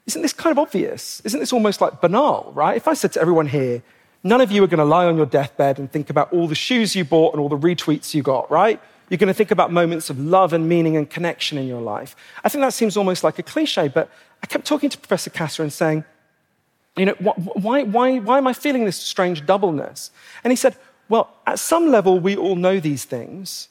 isn't 0.05 0.21
this 0.21 0.33
kind 0.33 0.51
of 0.51 0.59
obvious? 0.59 1.21
Isn't 1.21 1.39
this 1.39 1.53
almost 1.53 1.81
like 1.81 2.01
banal, 2.01 2.51
right? 2.55 2.77
If 2.77 2.87
I 2.87 2.93
said 2.93 3.11
to 3.13 3.21
everyone 3.21 3.47
here, 3.47 3.81
none 4.23 4.41
of 4.41 4.51
you 4.51 4.63
are 4.63 4.67
going 4.67 4.79
to 4.79 4.85
lie 4.85 5.05
on 5.05 5.17
your 5.17 5.25
deathbed 5.25 5.79
and 5.79 5.91
think 5.91 6.09
about 6.09 6.31
all 6.31 6.47
the 6.47 6.55
shoes 6.55 6.95
you 6.95 7.03
bought 7.03 7.33
and 7.33 7.41
all 7.41 7.49
the 7.49 7.57
retweets 7.57 8.13
you 8.13 8.21
got, 8.21 8.49
right? 8.51 8.79
You're 9.09 9.17
going 9.17 9.27
to 9.27 9.33
think 9.33 9.51
about 9.51 9.71
moments 9.71 10.09
of 10.09 10.19
love 10.19 10.53
and 10.53 10.67
meaning 10.67 10.97
and 10.97 11.09
connection 11.09 11.57
in 11.57 11.67
your 11.67 11.81
life. 11.81 12.15
I 12.43 12.49
think 12.49 12.61
that 12.63 12.73
seems 12.73 12.97
almost 12.97 13.23
like 13.23 13.37
a 13.37 13.43
cliche, 13.43 13.87
but 13.87 14.09
I 14.41 14.47
kept 14.47 14.65
talking 14.65 14.89
to 14.89 14.97
Professor 14.97 15.29
Kasser 15.29 15.61
and 15.63 15.71
saying, 15.71 16.03
you 16.97 17.05
know, 17.05 17.13
why, 17.13 17.83
why, 17.83 18.19
why 18.19 18.37
am 18.37 18.47
I 18.47 18.53
feeling 18.53 18.85
this 18.85 18.97
strange 18.97 19.45
doubleness? 19.45 20.11
And 20.43 20.51
he 20.51 20.55
said, 20.55 20.77
well, 21.09 21.29
at 21.45 21.59
some 21.59 21.91
level, 21.91 22.19
we 22.19 22.35
all 22.35 22.55
know 22.55 22.79
these 22.79 23.05
things, 23.05 23.69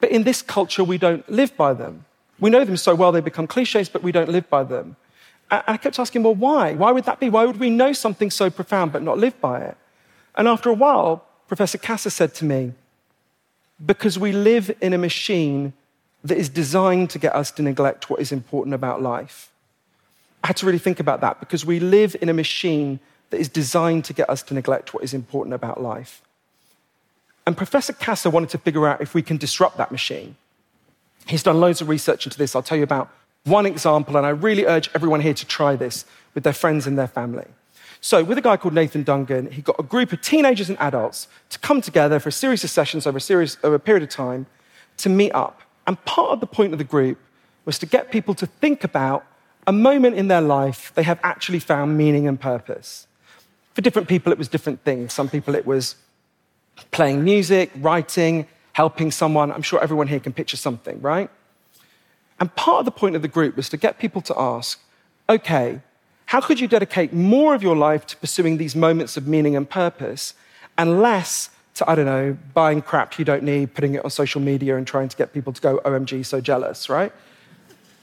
but 0.00 0.10
in 0.10 0.22
this 0.22 0.40
culture, 0.40 0.84
we 0.84 0.96
don't 0.96 1.28
live 1.28 1.56
by 1.56 1.74
them. 1.74 2.06
We 2.38 2.48
know 2.48 2.64
them 2.64 2.76
so 2.76 2.94
well, 2.94 3.12
they 3.12 3.20
become 3.20 3.46
cliches, 3.46 3.88
but 3.88 4.02
we 4.02 4.12
don't 4.12 4.30
live 4.30 4.48
by 4.48 4.64
them. 4.64 4.96
And 5.50 5.62
I 5.66 5.76
kept 5.76 5.98
asking, 5.98 6.22
well, 6.22 6.34
why? 6.34 6.74
Why 6.74 6.90
would 6.92 7.04
that 7.04 7.20
be? 7.20 7.28
Why 7.28 7.44
would 7.44 7.58
we 7.58 7.68
know 7.68 7.92
something 7.92 8.30
so 8.30 8.48
profound 8.48 8.92
but 8.92 9.02
not 9.02 9.18
live 9.18 9.38
by 9.40 9.60
it? 9.60 9.76
And 10.36 10.48
after 10.48 10.70
a 10.70 10.74
while, 10.74 11.26
Professor 11.48 11.76
Kasser 11.76 12.10
said 12.10 12.34
to 12.36 12.44
me, 12.44 12.72
because 13.84 14.18
we 14.18 14.32
live 14.32 14.70
in 14.80 14.92
a 14.92 14.98
machine 14.98 15.72
that 16.24 16.36
is 16.36 16.48
designed 16.48 17.10
to 17.10 17.18
get 17.18 17.34
us 17.34 17.50
to 17.52 17.62
neglect 17.62 18.10
what 18.10 18.20
is 18.20 18.32
important 18.32 18.74
about 18.74 19.00
life. 19.00 19.50
I 20.44 20.48
had 20.48 20.56
to 20.58 20.66
really 20.66 20.78
think 20.78 21.00
about 21.00 21.20
that 21.20 21.40
because 21.40 21.64
we 21.64 21.80
live 21.80 22.16
in 22.20 22.28
a 22.28 22.34
machine 22.34 23.00
that 23.30 23.40
is 23.40 23.48
designed 23.48 24.04
to 24.06 24.12
get 24.12 24.28
us 24.28 24.42
to 24.44 24.54
neglect 24.54 24.92
what 24.92 25.04
is 25.04 25.14
important 25.14 25.54
about 25.54 25.80
life. 25.80 26.22
And 27.46 27.56
Professor 27.56 27.92
Kasser 27.92 28.30
wanted 28.30 28.50
to 28.50 28.58
figure 28.58 28.86
out 28.86 29.00
if 29.00 29.14
we 29.14 29.22
can 29.22 29.36
disrupt 29.36 29.76
that 29.78 29.90
machine. 29.90 30.36
He's 31.26 31.42
done 31.42 31.60
loads 31.60 31.80
of 31.80 31.88
research 31.88 32.26
into 32.26 32.38
this. 32.38 32.54
I'll 32.54 32.62
tell 32.62 32.78
you 32.78 32.84
about 32.84 33.10
one 33.44 33.66
example, 33.66 34.16
and 34.16 34.26
I 34.26 34.30
really 34.30 34.66
urge 34.66 34.90
everyone 34.94 35.20
here 35.20 35.34
to 35.34 35.46
try 35.46 35.76
this 35.76 36.04
with 36.34 36.44
their 36.44 36.52
friends 36.52 36.86
and 36.86 36.98
their 36.98 37.08
family. 37.08 37.46
So, 38.02 38.24
with 38.24 38.38
a 38.38 38.42
guy 38.42 38.56
called 38.56 38.74
Nathan 38.74 39.04
Dungan, 39.04 39.52
he 39.52 39.60
got 39.60 39.76
a 39.78 39.82
group 39.82 40.12
of 40.12 40.22
teenagers 40.22 40.70
and 40.70 40.78
adults 40.78 41.28
to 41.50 41.58
come 41.58 41.82
together 41.82 42.18
for 42.18 42.30
a 42.30 42.32
series 42.32 42.64
of 42.64 42.70
sessions 42.70 43.06
over 43.06 43.18
a, 43.18 43.20
series, 43.20 43.58
over 43.62 43.74
a 43.74 43.80
period 43.80 44.02
of 44.02 44.08
time 44.08 44.46
to 44.98 45.10
meet 45.10 45.32
up. 45.32 45.60
And 45.86 46.02
part 46.06 46.30
of 46.30 46.40
the 46.40 46.46
point 46.46 46.72
of 46.72 46.78
the 46.78 46.84
group 46.84 47.18
was 47.66 47.78
to 47.80 47.86
get 47.86 48.10
people 48.10 48.34
to 48.36 48.46
think 48.46 48.84
about 48.84 49.26
a 49.66 49.72
moment 49.72 50.16
in 50.16 50.28
their 50.28 50.40
life 50.40 50.92
they 50.94 51.02
have 51.02 51.20
actually 51.22 51.58
found 51.58 51.98
meaning 51.98 52.26
and 52.26 52.40
purpose. 52.40 53.06
For 53.74 53.82
different 53.82 54.08
people, 54.08 54.32
it 54.32 54.38
was 54.38 54.48
different 54.48 54.82
things. 54.82 55.12
Some 55.12 55.28
people, 55.28 55.54
it 55.54 55.66
was 55.66 55.96
playing 56.90 57.22
music, 57.22 57.70
writing, 57.76 58.46
helping 58.72 59.10
someone. 59.10 59.52
I'm 59.52 59.62
sure 59.62 59.82
everyone 59.82 60.08
here 60.08 60.20
can 60.20 60.32
picture 60.32 60.56
something, 60.56 61.00
right? 61.02 61.30
And 62.38 62.54
part 62.54 62.80
of 62.80 62.84
the 62.86 62.90
point 62.90 63.14
of 63.14 63.22
the 63.22 63.28
group 63.28 63.56
was 63.56 63.68
to 63.68 63.76
get 63.76 63.98
people 63.98 64.22
to 64.22 64.34
ask, 64.38 64.80
okay, 65.28 65.80
how 66.30 66.40
could 66.40 66.60
you 66.60 66.68
dedicate 66.68 67.12
more 67.12 67.56
of 67.56 67.60
your 67.60 67.74
life 67.74 68.06
to 68.06 68.16
pursuing 68.16 68.56
these 68.56 68.76
moments 68.76 69.16
of 69.16 69.26
meaning 69.26 69.56
and 69.56 69.68
purpose 69.68 70.34
and 70.78 71.02
less 71.02 71.50
to, 71.74 71.90
I 71.90 71.96
don't 71.96 72.06
know, 72.06 72.38
buying 72.54 72.82
crap 72.82 73.18
you 73.18 73.24
don't 73.24 73.42
need, 73.42 73.74
putting 73.74 73.94
it 73.96 74.04
on 74.04 74.10
social 74.10 74.40
media 74.40 74.76
and 74.76 74.86
trying 74.86 75.08
to 75.08 75.16
get 75.16 75.32
people 75.32 75.52
to 75.52 75.60
go, 75.60 75.78
OMG, 75.78 76.24
so 76.24 76.40
jealous, 76.40 76.88
right? 76.88 77.12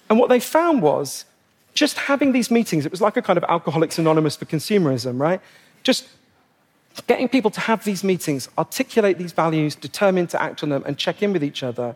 And 0.09 0.19
what 0.19 0.27
they 0.27 0.41
found 0.41 0.81
was 0.81 1.23
just 1.73 1.97
having 1.99 2.33
these 2.33 2.51
meetings, 2.51 2.85
it 2.85 2.91
was 2.91 2.99
like 2.99 3.15
a 3.15 3.21
kind 3.21 3.37
of 3.37 3.45
Alcoholics 3.45 3.97
Anonymous 3.97 4.35
for 4.35 4.43
consumerism, 4.43 5.21
right? 5.21 5.39
Just 5.83 6.09
getting 7.07 7.29
people 7.29 7.51
to 7.51 7.61
have 7.61 7.85
these 7.85 8.03
meetings, 8.03 8.49
articulate 8.57 9.17
these 9.17 9.31
values, 9.31 9.73
determine 9.73 10.27
to 10.27 10.41
act 10.41 10.63
on 10.63 10.69
them, 10.69 10.83
and 10.85 10.97
check 10.97 11.23
in 11.23 11.31
with 11.31 11.45
each 11.45 11.63
other 11.63 11.95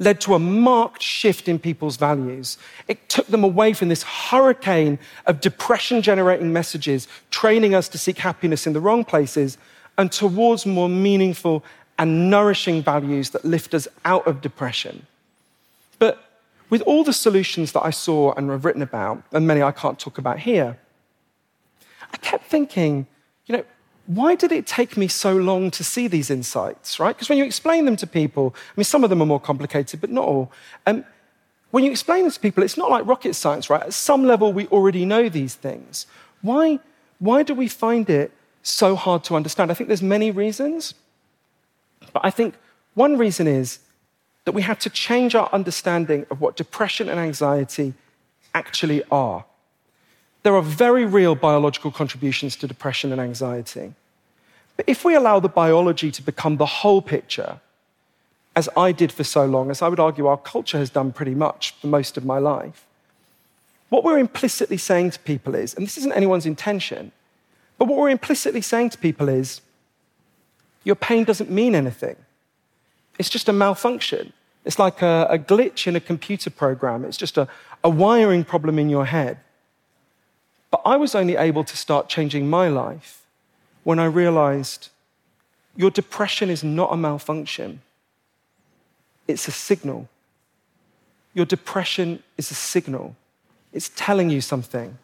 led 0.00 0.20
to 0.22 0.34
a 0.34 0.38
marked 0.38 1.02
shift 1.02 1.46
in 1.46 1.58
people's 1.58 1.96
values. 1.96 2.58
It 2.88 3.08
took 3.08 3.28
them 3.28 3.44
away 3.44 3.74
from 3.74 3.88
this 3.88 4.02
hurricane 4.02 4.98
of 5.26 5.40
depression 5.40 6.02
generating 6.02 6.52
messages, 6.52 7.06
training 7.30 7.74
us 7.74 7.88
to 7.90 7.98
seek 7.98 8.18
happiness 8.18 8.66
in 8.66 8.72
the 8.72 8.80
wrong 8.80 9.04
places, 9.04 9.58
and 9.98 10.10
towards 10.10 10.64
more 10.64 10.88
meaningful 10.88 11.62
and 11.98 12.30
nourishing 12.30 12.82
values 12.82 13.30
that 13.30 13.44
lift 13.44 13.74
us 13.74 13.86
out 14.06 14.26
of 14.26 14.40
depression. 14.40 15.06
But 15.98 16.24
with 16.70 16.80
all 16.82 17.04
the 17.04 17.12
solutions 17.12 17.72
that 17.72 17.84
I 17.84 17.90
saw 17.90 18.32
and 18.32 18.48
have 18.48 18.64
written 18.64 18.80
about, 18.80 19.22
and 19.32 19.46
many 19.46 19.62
I 19.62 19.70
can't 19.70 19.98
talk 19.98 20.16
about 20.16 20.38
here, 20.38 20.78
I 22.12 22.16
kept 22.16 22.46
thinking, 22.46 23.06
you 23.44 23.56
know, 23.58 23.64
why 24.10 24.34
did 24.34 24.50
it 24.50 24.66
take 24.66 24.96
me 24.96 25.06
so 25.06 25.36
long 25.36 25.70
to 25.70 25.84
see 25.84 26.08
these 26.08 26.30
insights, 26.30 26.98
right? 26.98 27.14
Because 27.14 27.28
when 27.28 27.38
you 27.38 27.44
explain 27.44 27.84
them 27.84 27.94
to 27.94 28.08
people, 28.08 28.52
I 28.56 28.72
mean, 28.76 28.84
some 28.84 29.04
of 29.04 29.10
them 29.10 29.22
are 29.22 29.26
more 29.26 29.38
complicated, 29.38 30.00
but 30.00 30.10
not 30.10 30.24
all. 30.24 30.50
Um, 30.84 31.04
when 31.70 31.84
you 31.84 31.92
explain 31.92 32.24
them 32.24 32.32
to 32.32 32.40
people, 32.40 32.64
it's 32.64 32.76
not 32.76 32.90
like 32.90 33.06
rocket 33.06 33.34
science, 33.34 33.70
right? 33.70 33.82
At 33.82 33.92
some 33.92 34.24
level, 34.24 34.52
we 34.52 34.66
already 34.66 35.04
know 35.04 35.28
these 35.28 35.54
things. 35.54 36.06
Why, 36.42 36.80
why 37.20 37.44
do 37.44 37.54
we 37.54 37.68
find 37.68 38.10
it 38.10 38.32
so 38.64 38.96
hard 38.96 39.22
to 39.24 39.36
understand? 39.36 39.70
I 39.70 39.74
think 39.74 39.86
there's 39.86 40.02
many 40.02 40.32
reasons, 40.32 40.94
but 42.12 42.24
I 42.24 42.30
think 42.30 42.56
one 42.94 43.16
reason 43.16 43.46
is 43.46 43.78
that 44.44 44.52
we 44.52 44.62
have 44.62 44.80
to 44.80 44.90
change 44.90 45.36
our 45.36 45.48
understanding 45.52 46.26
of 46.32 46.40
what 46.40 46.56
depression 46.56 47.08
and 47.08 47.20
anxiety 47.20 47.94
actually 48.56 49.04
are. 49.12 49.44
There 50.42 50.56
are 50.56 50.62
very 50.62 51.04
real 51.04 51.36
biological 51.36 51.92
contributions 51.92 52.56
to 52.56 52.66
depression 52.66 53.12
and 53.12 53.20
anxiety. 53.20 53.94
But 54.80 54.88
if 54.88 55.04
we 55.04 55.14
allow 55.14 55.40
the 55.40 55.50
biology 55.50 56.10
to 56.10 56.22
become 56.22 56.56
the 56.56 56.64
whole 56.64 57.02
picture, 57.02 57.60
as 58.56 58.66
I 58.74 58.92
did 58.92 59.12
for 59.12 59.24
so 59.24 59.44
long, 59.44 59.70
as 59.70 59.82
I 59.82 59.88
would 59.88 60.00
argue 60.00 60.26
our 60.26 60.38
culture 60.38 60.78
has 60.78 60.88
done 60.88 61.12
pretty 61.12 61.34
much 61.34 61.72
for 61.72 61.86
most 61.86 62.16
of 62.16 62.24
my 62.24 62.38
life, 62.38 62.86
what 63.90 64.04
we're 64.04 64.18
implicitly 64.18 64.78
saying 64.78 65.10
to 65.10 65.18
people 65.18 65.54
is, 65.54 65.74
and 65.74 65.84
this 65.84 65.98
isn't 65.98 66.12
anyone's 66.12 66.46
intention, 66.46 67.12
but 67.76 67.88
what 67.88 67.98
we're 67.98 68.08
implicitly 68.08 68.62
saying 68.62 68.88
to 68.88 68.96
people 68.96 69.28
is, 69.28 69.60
your 70.82 70.96
pain 70.96 71.24
doesn't 71.24 71.50
mean 71.50 71.74
anything. 71.74 72.16
It's 73.18 73.28
just 73.28 73.50
a 73.50 73.52
malfunction. 73.52 74.32
It's 74.64 74.78
like 74.78 75.02
a, 75.02 75.26
a 75.28 75.38
glitch 75.38 75.88
in 75.88 75.94
a 75.94 76.00
computer 76.00 76.48
program. 76.48 77.04
It's 77.04 77.18
just 77.18 77.36
a, 77.36 77.48
a 77.84 77.90
wiring 77.90 78.44
problem 78.44 78.78
in 78.78 78.88
your 78.88 79.04
head. 79.04 79.40
But 80.70 80.80
I 80.86 80.96
was 80.96 81.14
only 81.14 81.36
able 81.36 81.64
to 81.64 81.76
start 81.76 82.08
changing 82.08 82.48
my 82.48 82.68
life 82.68 83.19
when 83.84 83.98
I 83.98 84.04
realized 84.04 84.88
your 85.76 85.90
depression 85.90 86.50
is 86.50 86.62
not 86.62 86.92
a 86.92 86.96
malfunction, 86.96 87.80
it's 89.26 89.48
a 89.48 89.52
signal. 89.52 90.08
Your 91.32 91.46
depression 91.46 92.22
is 92.36 92.50
a 92.50 92.54
signal, 92.54 93.16
it's 93.72 93.90
telling 93.94 94.30
you 94.30 94.40
something. 94.40 94.98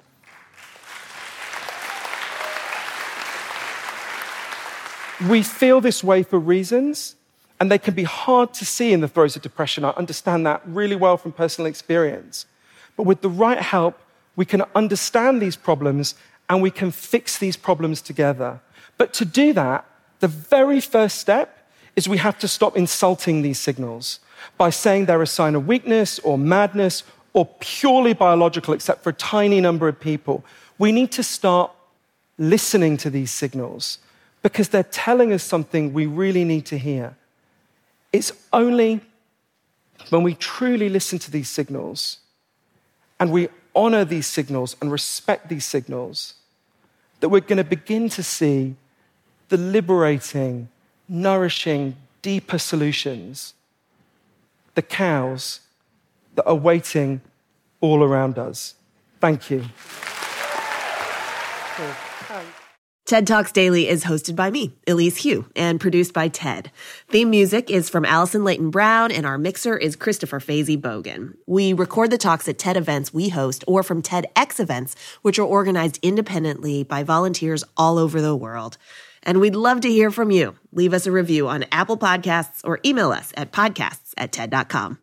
We 5.30 5.42
feel 5.42 5.80
this 5.80 6.04
way 6.04 6.22
for 6.22 6.38
reasons, 6.38 7.16
and 7.58 7.70
they 7.70 7.78
can 7.78 7.94
be 7.94 8.04
hard 8.04 8.52
to 8.54 8.66
see 8.66 8.92
in 8.92 9.00
the 9.00 9.08
throes 9.08 9.34
of 9.34 9.40
depression. 9.40 9.84
I 9.84 9.90
understand 9.90 10.44
that 10.44 10.60
really 10.66 10.96
well 10.96 11.16
from 11.16 11.32
personal 11.32 11.66
experience. 11.66 12.44
But 12.96 13.04
with 13.04 13.22
the 13.22 13.30
right 13.30 13.58
help, 13.58 13.98
we 14.34 14.44
can 14.44 14.62
understand 14.74 15.40
these 15.40 15.56
problems 15.56 16.14
and 16.48 16.60
we 16.60 16.70
can 16.70 16.90
fix 16.90 17.38
these 17.38 17.56
problems 17.56 18.02
together. 18.02 18.60
But 18.98 19.12
to 19.14 19.24
do 19.24 19.52
that, 19.52 19.84
the 20.20 20.28
very 20.28 20.80
first 20.80 21.18
step 21.18 21.66
is 21.94 22.08
we 22.08 22.18
have 22.18 22.38
to 22.38 22.48
stop 22.48 22.76
insulting 22.76 23.42
these 23.42 23.58
signals 23.58 24.20
by 24.58 24.70
saying 24.70 25.06
they're 25.06 25.22
a 25.22 25.26
sign 25.26 25.54
of 25.54 25.66
weakness 25.66 26.18
or 26.20 26.38
madness 26.38 27.02
or 27.32 27.46
purely 27.60 28.14
biological, 28.14 28.72
except 28.74 29.02
for 29.02 29.10
a 29.10 29.14
tiny 29.14 29.60
number 29.60 29.88
of 29.88 30.00
people. 30.00 30.44
We 30.78 30.92
need 30.92 31.12
to 31.12 31.22
start 31.22 31.70
listening 32.38 32.96
to 32.98 33.10
these 33.10 33.30
signals 33.30 33.98
because 34.42 34.68
they're 34.68 34.84
telling 34.84 35.32
us 35.32 35.42
something 35.42 35.92
we 35.92 36.06
really 36.06 36.44
need 36.44 36.66
to 36.66 36.78
hear. 36.78 37.16
It's 38.12 38.32
only 38.52 39.00
when 40.10 40.22
we 40.22 40.34
truly 40.34 40.88
listen 40.88 41.18
to 41.20 41.30
these 41.30 41.48
signals 41.48 42.18
and 43.18 43.32
we 43.32 43.48
honor 43.74 44.04
these 44.04 44.26
signals 44.26 44.76
and 44.80 44.90
respect 44.90 45.48
these 45.48 45.64
signals 45.64 46.34
that 47.20 47.28
we're 47.28 47.40
going 47.40 47.56
to 47.58 47.64
begin 47.64 48.08
to 48.10 48.22
see 48.22 48.76
the 49.48 49.56
liberating, 49.56 50.68
nourishing, 51.08 51.96
deeper 52.22 52.58
solutions, 52.58 53.54
the 54.74 54.82
cows 54.82 55.60
that 56.34 56.44
are 56.44 56.54
waiting 56.54 57.20
all 57.80 58.02
around 58.02 58.38
us. 58.38 58.74
Thank 59.20 59.50
you. 59.50 59.64
TED 63.06 63.24
Talks 63.24 63.52
Daily 63.52 63.88
is 63.88 64.02
hosted 64.02 64.34
by 64.34 64.50
me, 64.50 64.72
Elise 64.88 65.22
Hu, 65.22 65.46
and 65.54 65.80
produced 65.80 66.12
by 66.12 66.26
TED. 66.26 66.72
Theme 67.08 67.30
music 67.30 67.70
is 67.70 67.88
from 67.88 68.04
Allison 68.04 68.42
Leighton 68.42 68.70
Brown, 68.70 69.12
and 69.12 69.24
our 69.24 69.38
mixer 69.38 69.76
is 69.76 69.94
Christopher 69.94 70.40
Fazy 70.40 70.76
Bogan. 70.76 71.36
We 71.46 71.72
record 71.72 72.10
the 72.10 72.18
talks 72.18 72.48
at 72.48 72.58
TED 72.58 72.76
events 72.76 73.14
we 73.14 73.28
host 73.28 73.62
or 73.68 73.84
from 73.84 74.02
TEDx 74.02 74.58
events, 74.58 74.96
which 75.22 75.38
are 75.38 75.44
organized 75.44 76.00
independently 76.02 76.82
by 76.82 77.04
volunteers 77.04 77.62
all 77.76 77.96
over 77.96 78.20
the 78.20 78.34
world. 78.34 78.76
And 79.26 79.40
we'd 79.40 79.56
love 79.56 79.82
to 79.82 79.90
hear 79.90 80.10
from 80.10 80.30
you. 80.30 80.56
Leave 80.72 80.94
us 80.94 81.06
a 81.06 81.12
review 81.12 81.48
on 81.48 81.66
Apple 81.72 81.98
Podcasts 81.98 82.60
or 82.64 82.80
email 82.86 83.10
us 83.10 83.32
at 83.36 83.52
podcasts 83.52 84.14
at 84.16 84.32
TED.com. 84.32 85.00